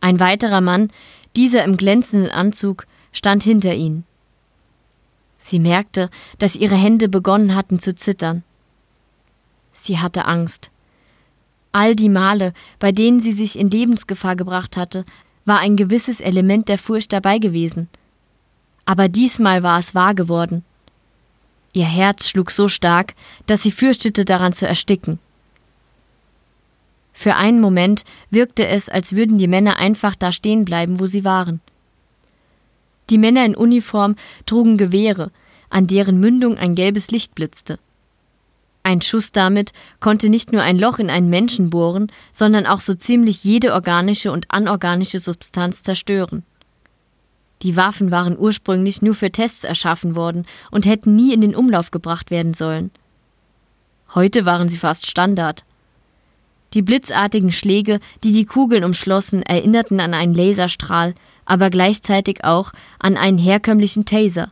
Ein 0.00 0.20
weiterer 0.20 0.60
Mann, 0.60 0.92
dieser 1.34 1.64
im 1.64 1.76
glänzenden 1.76 2.30
Anzug, 2.30 2.86
stand 3.10 3.42
hinter 3.42 3.74
ihnen. 3.74 4.04
Sie 5.38 5.58
merkte, 5.58 6.08
dass 6.38 6.54
ihre 6.54 6.76
Hände 6.76 7.08
begonnen 7.08 7.56
hatten 7.56 7.80
zu 7.80 7.96
zittern. 7.96 8.44
Sie 9.72 9.98
hatte 9.98 10.26
Angst. 10.26 10.70
All 11.72 11.96
die 11.96 12.10
Male, 12.10 12.52
bei 12.78 12.92
denen 12.92 13.18
sie 13.18 13.32
sich 13.32 13.58
in 13.58 13.68
Lebensgefahr 13.68 14.36
gebracht 14.36 14.76
hatte, 14.76 15.04
war 15.46 15.58
ein 15.58 15.74
gewisses 15.74 16.20
Element 16.20 16.68
der 16.68 16.78
Furcht 16.78 17.12
dabei 17.12 17.40
gewesen. 17.40 17.88
Aber 18.84 19.08
diesmal 19.08 19.64
war 19.64 19.80
es 19.80 19.96
wahr 19.96 20.14
geworden. 20.14 20.64
Ihr 21.72 21.86
Herz 21.86 22.28
schlug 22.28 22.52
so 22.52 22.68
stark, 22.68 23.14
dass 23.46 23.64
sie 23.64 23.72
fürchtete, 23.72 24.24
daran 24.24 24.52
zu 24.52 24.68
ersticken. 24.68 25.18
Für 27.18 27.36
einen 27.36 27.62
Moment 27.62 28.04
wirkte 28.28 28.66
es, 28.66 28.90
als 28.90 29.16
würden 29.16 29.38
die 29.38 29.48
Männer 29.48 29.78
einfach 29.78 30.14
da 30.14 30.32
stehen 30.32 30.66
bleiben, 30.66 31.00
wo 31.00 31.06
sie 31.06 31.24
waren. 31.24 31.62
Die 33.08 33.16
Männer 33.16 33.46
in 33.46 33.56
Uniform 33.56 34.16
trugen 34.44 34.76
Gewehre, 34.76 35.30
an 35.70 35.86
deren 35.86 36.20
Mündung 36.20 36.58
ein 36.58 36.74
gelbes 36.74 37.10
Licht 37.10 37.34
blitzte. 37.34 37.78
Ein 38.82 39.00
Schuss 39.00 39.32
damit 39.32 39.72
konnte 39.98 40.28
nicht 40.28 40.52
nur 40.52 40.60
ein 40.60 40.78
Loch 40.78 40.98
in 40.98 41.08
einen 41.08 41.30
Menschen 41.30 41.70
bohren, 41.70 42.12
sondern 42.32 42.66
auch 42.66 42.80
so 42.80 42.92
ziemlich 42.92 43.44
jede 43.44 43.72
organische 43.72 44.30
und 44.30 44.50
anorganische 44.50 45.18
Substanz 45.18 45.82
zerstören. 45.82 46.44
Die 47.62 47.78
Waffen 47.78 48.10
waren 48.10 48.38
ursprünglich 48.38 49.00
nur 49.00 49.14
für 49.14 49.32
Tests 49.32 49.64
erschaffen 49.64 50.16
worden 50.16 50.44
und 50.70 50.84
hätten 50.84 51.16
nie 51.16 51.32
in 51.32 51.40
den 51.40 51.56
Umlauf 51.56 51.90
gebracht 51.90 52.30
werden 52.30 52.52
sollen. 52.52 52.90
Heute 54.14 54.44
waren 54.44 54.68
sie 54.68 54.76
fast 54.76 55.06
Standard. 55.06 55.64
Die 56.74 56.82
blitzartigen 56.82 57.52
Schläge, 57.52 58.00
die 58.24 58.32
die 58.32 58.44
Kugeln 58.44 58.84
umschlossen, 58.84 59.42
erinnerten 59.42 60.00
an 60.00 60.14
einen 60.14 60.34
Laserstrahl, 60.34 61.14
aber 61.44 61.70
gleichzeitig 61.70 62.44
auch 62.44 62.72
an 62.98 63.16
einen 63.16 63.38
herkömmlichen 63.38 64.04
Taser. 64.04 64.50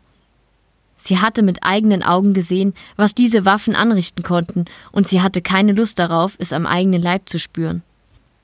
Sie 0.97 1.19
hatte 1.19 1.43
mit 1.43 1.63
eigenen 1.63 2.03
Augen 2.03 2.35
gesehen, 2.35 2.73
was 2.97 3.15
diese 3.15 3.45
Waffen 3.45 3.75
anrichten 3.75 4.23
konnten, 4.23 4.65
und 4.93 5.09
sie 5.09 5.21
hatte 5.21 5.43
keine 5.43 5.73
Lust 5.73 5.99
darauf, 5.99 6.37
es 6.39 6.53
am 6.53 6.67
eigenen 6.67 7.03
Leib 7.03 7.29
zu 7.29 7.39
spüren. 7.39 7.83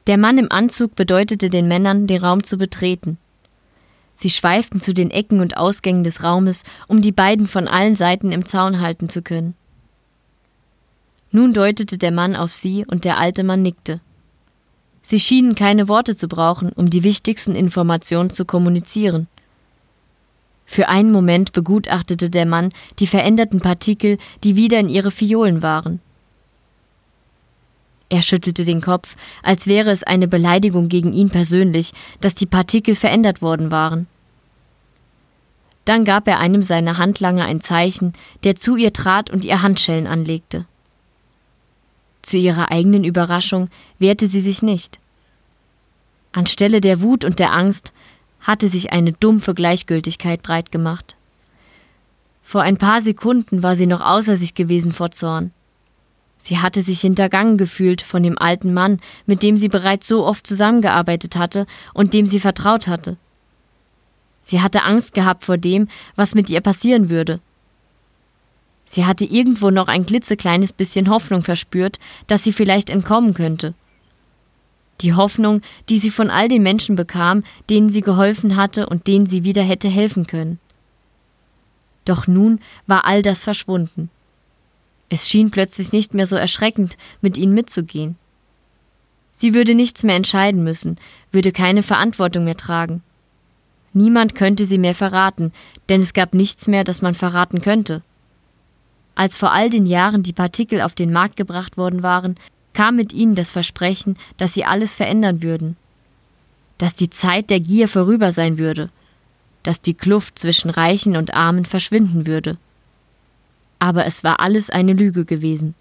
Der 0.06 0.18
Mann 0.18 0.38
im 0.38 0.50
Anzug 0.50 0.96
bedeutete 0.96 1.50
den 1.50 1.68
Männern, 1.68 2.06
den 2.06 2.22
Raum 2.22 2.42
zu 2.42 2.58
betreten. 2.58 3.18
Sie 4.16 4.30
schweiften 4.30 4.80
zu 4.80 4.92
den 4.92 5.10
Ecken 5.10 5.40
und 5.40 5.56
Ausgängen 5.56 6.04
des 6.04 6.22
Raumes, 6.22 6.64
um 6.88 7.00
die 7.00 7.12
beiden 7.12 7.46
von 7.46 7.68
allen 7.68 7.96
Seiten 7.96 8.32
im 8.32 8.44
Zaun 8.44 8.80
halten 8.80 9.08
zu 9.08 9.22
können. 9.22 9.54
Nun 11.32 11.52
deutete 11.52 11.96
der 11.96 12.10
Mann 12.10 12.34
auf 12.34 12.54
sie 12.54 12.84
und 12.86 13.04
der 13.04 13.18
alte 13.18 13.44
Mann 13.44 13.62
nickte. 13.62 14.00
Sie 15.02 15.20
schienen 15.20 15.54
keine 15.54 15.88
Worte 15.88 16.16
zu 16.16 16.28
brauchen, 16.28 16.70
um 16.72 16.90
die 16.90 17.04
wichtigsten 17.04 17.54
Informationen 17.54 18.30
zu 18.30 18.44
kommunizieren. 18.44 19.28
Für 20.66 20.88
einen 20.88 21.10
Moment 21.10 21.52
begutachtete 21.52 22.30
der 22.30 22.46
Mann 22.46 22.70
die 22.98 23.06
veränderten 23.06 23.60
Partikel, 23.60 24.18
die 24.44 24.56
wieder 24.56 24.78
in 24.78 24.88
ihre 24.88 25.10
Fiolen 25.10 25.62
waren. 25.62 26.00
Er 28.08 28.22
schüttelte 28.22 28.64
den 28.64 28.80
Kopf, 28.80 29.16
als 29.42 29.66
wäre 29.66 29.90
es 29.90 30.02
eine 30.02 30.26
Beleidigung 30.26 30.88
gegen 30.88 31.12
ihn 31.12 31.30
persönlich, 31.30 31.92
dass 32.20 32.34
die 32.34 32.46
Partikel 32.46 32.96
verändert 32.96 33.40
worden 33.40 33.70
waren. 33.70 34.08
Dann 35.84 36.04
gab 36.04 36.28
er 36.28 36.38
einem 36.38 36.62
seiner 36.62 36.98
Handlanger 36.98 37.46
ein 37.46 37.60
Zeichen, 37.60 38.12
der 38.44 38.56
zu 38.56 38.76
ihr 38.76 38.92
trat 38.92 39.30
und 39.30 39.44
ihr 39.44 39.62
Handschellen 39.62 40.06
anlegte. 40.06 40.66
Zu 42.22 42.36
ihrer 42.38 42.70
eigenen 42.70 43.04
Überraschung 43.04 43.68
wehrte 43.98 44.26
sie 44.26 44.40
sich 44.40 44.62
nicht. 44.62 44.98
Anstelle 46.32 46.80
der 46.80 47.00
Wut 47.00 47.24
und 47.24 47.38
der 47.38 47.52
Angst 47.52 47.92
hatte 48.40 48.68
sich 48.68 48.92
eine 48.92 49.12
dumpfe 49.12 49.54
Gleichgültigkeit 49.54 50.42
breit 50.42 50.70
gemacht. 50.70 51.16
Vor 52.42 52.62
ein 52.62 52.78
paar 52.78 53.00
Sekunden 53.00 53.62
war 53.62 53.76
sie 53.76 53.86
noch 53.86 54.00
außer 54.00 54.36
sich 54.36 54.54
gewesen 54.54 54.92
vor 54.92 55.10
Zorn. 55.10 55.52
Sie 56.36 56.58
hatte 56.58 56.82
sich 56.82 57.00
hintergangen 57.00 57.58
gefühlt 57.58 58.00
von 58.00 58.22
dem 58.22 58.38
alten 58.38 58.72
Mann, 58.72 58.98
mit 59.26 59.42
dem 59.42 59.56
sie 59.58 59.68
bereits 59.68 60.08
so 60.08 60.24
oft 60.24 60.46
zusammengearbeitet 60.46 61.36
hatte 61.36 61.66
und 61.92 62.14
dem 62.14 62.26
sie 62.26 62.40
vertraut 62.40 62.88
hatte. 62.88 63.18
Sie 64.40 64.62
hatte 64.62 64.82
Angst 64.84 65.12
gehabt 65.14 65.44
vor 65.44 65.58
dem, 65.58 65.88
was 66.16 66.34
mit 66.34 66.48
ihr 66.48 66.62
passieren 66.62 67.10
würde. 67.10 67.40
Sie 68.92 69.06
hatte 69.06 69.24
irgendwo 69.24 69.70
noch 69.70 69.86
ein 69.86 70.04
klitzekleines 70.04 70.72
bisschen 70.72 71.10
Hoffnung 71.10 71.42
verspürt, 71.42 72.00
dass 72.26 72.42
sie 72.42 72.52
vielleicht 72.52 72.90
entkommen 72.90 73.34
könnte. 73.34 73.72
Die 75.00 75.14
Hoffnung, 75.14 75.62
die 75.88 75.96
sie 75.96 76.10
von 76.10 76.28
all 76.28 76.48
den 76.48 76.64
Menschen 76.64 76.96
bekam, 76.96 77.44
denen 77.70 77.88
sie 77.88 78.00
geholfen 78.00 78.56
hatte 78.56 78.88
und 78.88 79.06
denen 79.06 79.26
sie 79.26 79.44
wieder 79.44 79.62
hätte 79.62 79.86
helfen 79.86 80.26
können. 80.26 80.58
Doch 82.04 82.26
nun 82.26 82.58
war 82.88 83.04
all 83.04 83.22
das 83.22 83.44
verschwunden. 83.44 84.10
Es 85.08 85.28
schien 85.28 85.52
plötzlich 85.52 85.92
nicht 85.92 86.12
mehr 86.12 86.26
so 86.26 86.34
erschreckend, 86.34 86.96
mit 87.20 87.38
ihnen 87.38 87.54
mitzugehen. 87.54 88.16
Sie 89.30 89.54
würde 89.54 89.76
nichts 89.76 90.02
mehr 90.02 90.16
entscheiden 90.16 90.64
müssen, 90.64 90.96
würde 91.30 91.52
keine 91.52 91.84
Verantwortung 91.84 92.42
mehr 92.42 92.56
tragen. 92.56 93.04
Niemand 93.92 94.34
könnte 94.34 94.64
sie 94.64 94.78
mehr 94.78 94.96
verraten, 94.96 95.52
denn 95.88 96.00
es 96.00 96.12
gab 96.12 96.34
nichts 96.34 96.66
mehr, 96.66 96.82
das 96.82 97.02
man 97.02 97.14
verraten 97.14 97.62
könnte. 97.62 98.02
Als 99.14 99.36
vor 99.36 99.52
all 99.52 99.70
den 99.70 99.86
Jahren 99.86 100.22
die 100.22 100.32
Partikel 100.32 100.80
auf 100.80 100.94
den 100.94 101.12
Markt 101.12 101.36
gebracht 101.36 101.76
worden 101.76 102.02
waren, 102.02 102.36
kam 102.72 102.96
mit 102.96 103.12
ihnen 103.12 103.34
das 103.34 103.52
Versprechen, 103.52 104.16
dass 104.36 104.54
sie 104.54 104.64
alles 104.64 104.94
verändern 104.94 105.42
würden, 105.42 105.76
dass 106.78 106.94
die 106.94 107.10
Zeit 107.10 107.50
der 107.50 107.60
Gier 107.60 107.88
vorüber 107.88 108.32
sein 108.32 108.58
würde, 108.58 108.90
dass 109.62 109.82
die 109.82 109.94
Kluft 109.94 110.38
zwischen 110.38 110.70
Reichen 110.70 111.16
und 111.16 111.34
Armen 111.34 111.64
verschwinden 111.64 112.26
würde 112.26 112.56
aber 113.80 114.06
es 114.06 114.22
war 114.22 114.38
alles 114.38 114.70
eine 114.70 114.92
Lüge 114.92 115.24
gewesen. 115.24 115.74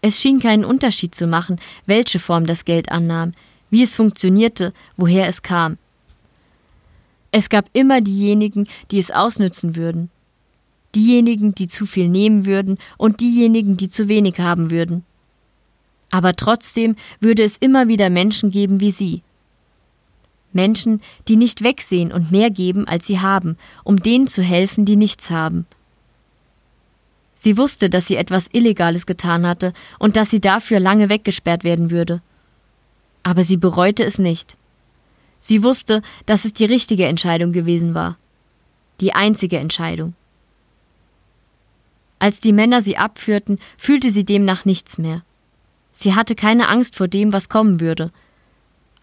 Es 0.00 0.20
schien 0.20 0.40
keinen 0.40 0.64
Unterschied 0.64 1.14
zu 1.14 1.28
machen, 1.28 1.60
welche 1.84 2.18
Form 2.18 2.46
das 2.46 2.64
Geld 2.64 2.90
annahm, 2.90 3.32
wie 3.70 3.82
es 3.82 3.94
funktionierte, 3.94 4.72
woher 4.96 5.28
es 5.28 5.42
kam. 5.42 5.78
Es 7.30 7.48
gab 7.48 7.68
immer 7.72 8.00
diejenigen, 8.00 8.66
die 8.90 8.98
es 8.98 9.10
ausnützen 9.10 9.76
würden, 9.76 10.10
diejenigen, 10.96 11.54
die 11.54 11.68
zu 11.68 11.86
viel 11.86 12.08
nehmen 12.08 12.46
würden 12.46 12.78
und 12.96 13.20
diejenigen, 13.20 13.76
die 13.76 13.88
zu 13.88 14.08
wenig 14.08 14.40
haben 14.40 14.70
würden. 14.70 15.04
Aber 16.10 16.34
trotzdem 16.34 16.96
würde 17.20 17.42
es 17.44 17.56
immer 17.58 17.88
wieder 17.88 18.10
Menschen 18.10 18.50
geben 18.50 18.80
wie 18.80 18.90
sie. 18.90 19.22
Menschen, 20.52 21.02
die 21.28 21.36
nicht 21.36 21.62
wegsehen 21.62 22.10
und 22.10 22.32
mehr 22.32 22.50
geben, 22.50 22.88
als 22.88 23.06
sie 23.06 23.20
haben, 23.20 23.58
um 23.84 24.02
denen 24.02 24.26
zu 24.26 24.42
helfen, 24.42 24.86
die 24.86 24.96
nichts 24.96 25.30
haben. 25.30 25.66
Sie 27.34 27.58
wusste, 27.58 27.90
dass 27.90 28.08
sie 28.08 28.16
etwas 28.16 28.48
Illegales 28.52 29.04
getan 29.04 29.46
hatte 29.46 29.74
und 29.98 30.16
dass 30.16 30.30
sie 30.30 30.40
dafür 30.40 30.80
lange 30.80 31.10
weggesperrt 31.10 31.62
werden 31.62 31.90
würde. 31.90 32.22
Aber 33.22 33.42
sie 33.42 33.58
bereute 33.58 34.02
es 34.04 34.18
nicht. 34.18 34.56
Sie 35.38 35.62
wusste, 35.62 36.00
dass 36.24 36.46
es 36.46 36.54
die 36.54 36.64
richtige 36.64 37.06
Entscheidung 37.06 37.52
gewesen 37.52 37.94
war. 37.94 38.16
Die 39.00 39.12
einzige 39.12 39.58
Entscheidung. 39.58 40.14
Als 42.26 42.40
die 42.40 42.52
Männer 42.52 42.80
sie 42.80 42.96
abführten, 42.96 43.60
fühlte 43.78 44.10
sie 44.10 44.24
demnach 44.24 44.64
nichts 44.64 44.98
mehr. 44.98 45.22
Sie 45.92 46.16
hatte 46.16 46.34
keine 46.34 46.68
Angst 46.68 46.96
vor 46.96 47.06
dem, 47.06 47.32
was 47.32 47.48
kommen 47.48 47.78
würde, 47.78 48.10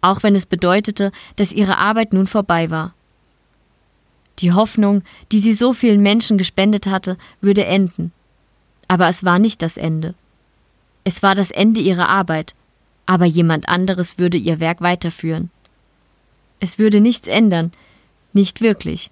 auch 0.01 0.23
wenn 0.23 0.35
es 0.35 0.45
bedeutete, 0.45 1.13
dass 1.37 1.53
ihre 1.53 1.77
Arbeit 1.77 2.11
nun 2.11 2.27
vorbei 2.27 2.69
war. 2.69 2.93
Die 4.39 4.51
Hoffnung, 4.51 5.03
die 5.31 5.39
sie 5.39 5.53
so 5.53 5.71
vielen 5.71 6.01
Menschen 6.01 6.37
gespendet 6.37 6.87
hatte, 6.87 7.17
würde 7.39 7.63
enden. 7.63 8.11
Aber 8.89 9.07
es 9.07 9.23
war 9.23 9.39
nicht 9.39 9.61
das 9.61 9.77
Ende. 9.77 10.15
Es 11.05 11.23
war 11.23 11.33
das 11.33 11.49
Ende 11.49 11.79
ihrer 11.79 12.09
Arbeit, 12.09 12.53
aber 13.05 13.23
jemand 13.23 13.69
anderes 13.69 14.17
würde 14.17 14.35
ihr 14.35 14.59
Werk 14.59 14.81
weiterführen. 14.81 15.49
Es 16.59 16.77
würde 16.77 16.99
nichts 16.99 17.29
ändern, 17.29 17.71
nicht 18.33 18.59
wirklich, 18.59 19.11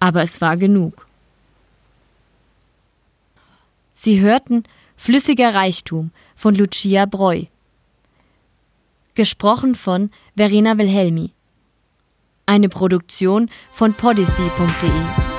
aber 0.00 0.22
es 0.22 0.40
war 0.40 0.56
genug. 0.56 1.04
Sie 4.04 4.20
hörten 4.20 4.64
Flüssiger 4.98 5.54
Reichtum 5.54 6.10
von 6.36 6.54
Lucia 6.54 7.06
Breu. 7.06 7.44
Gesprochen 9.14 9.74
von 9.74 10.10
Verena 10.36 10.76
Wilhelmi. 10.76 11.32
Eine 12.44 12.68
Produktion 12.68 13.48
von 13.70 13.94
podyssey.de 13.94 15.33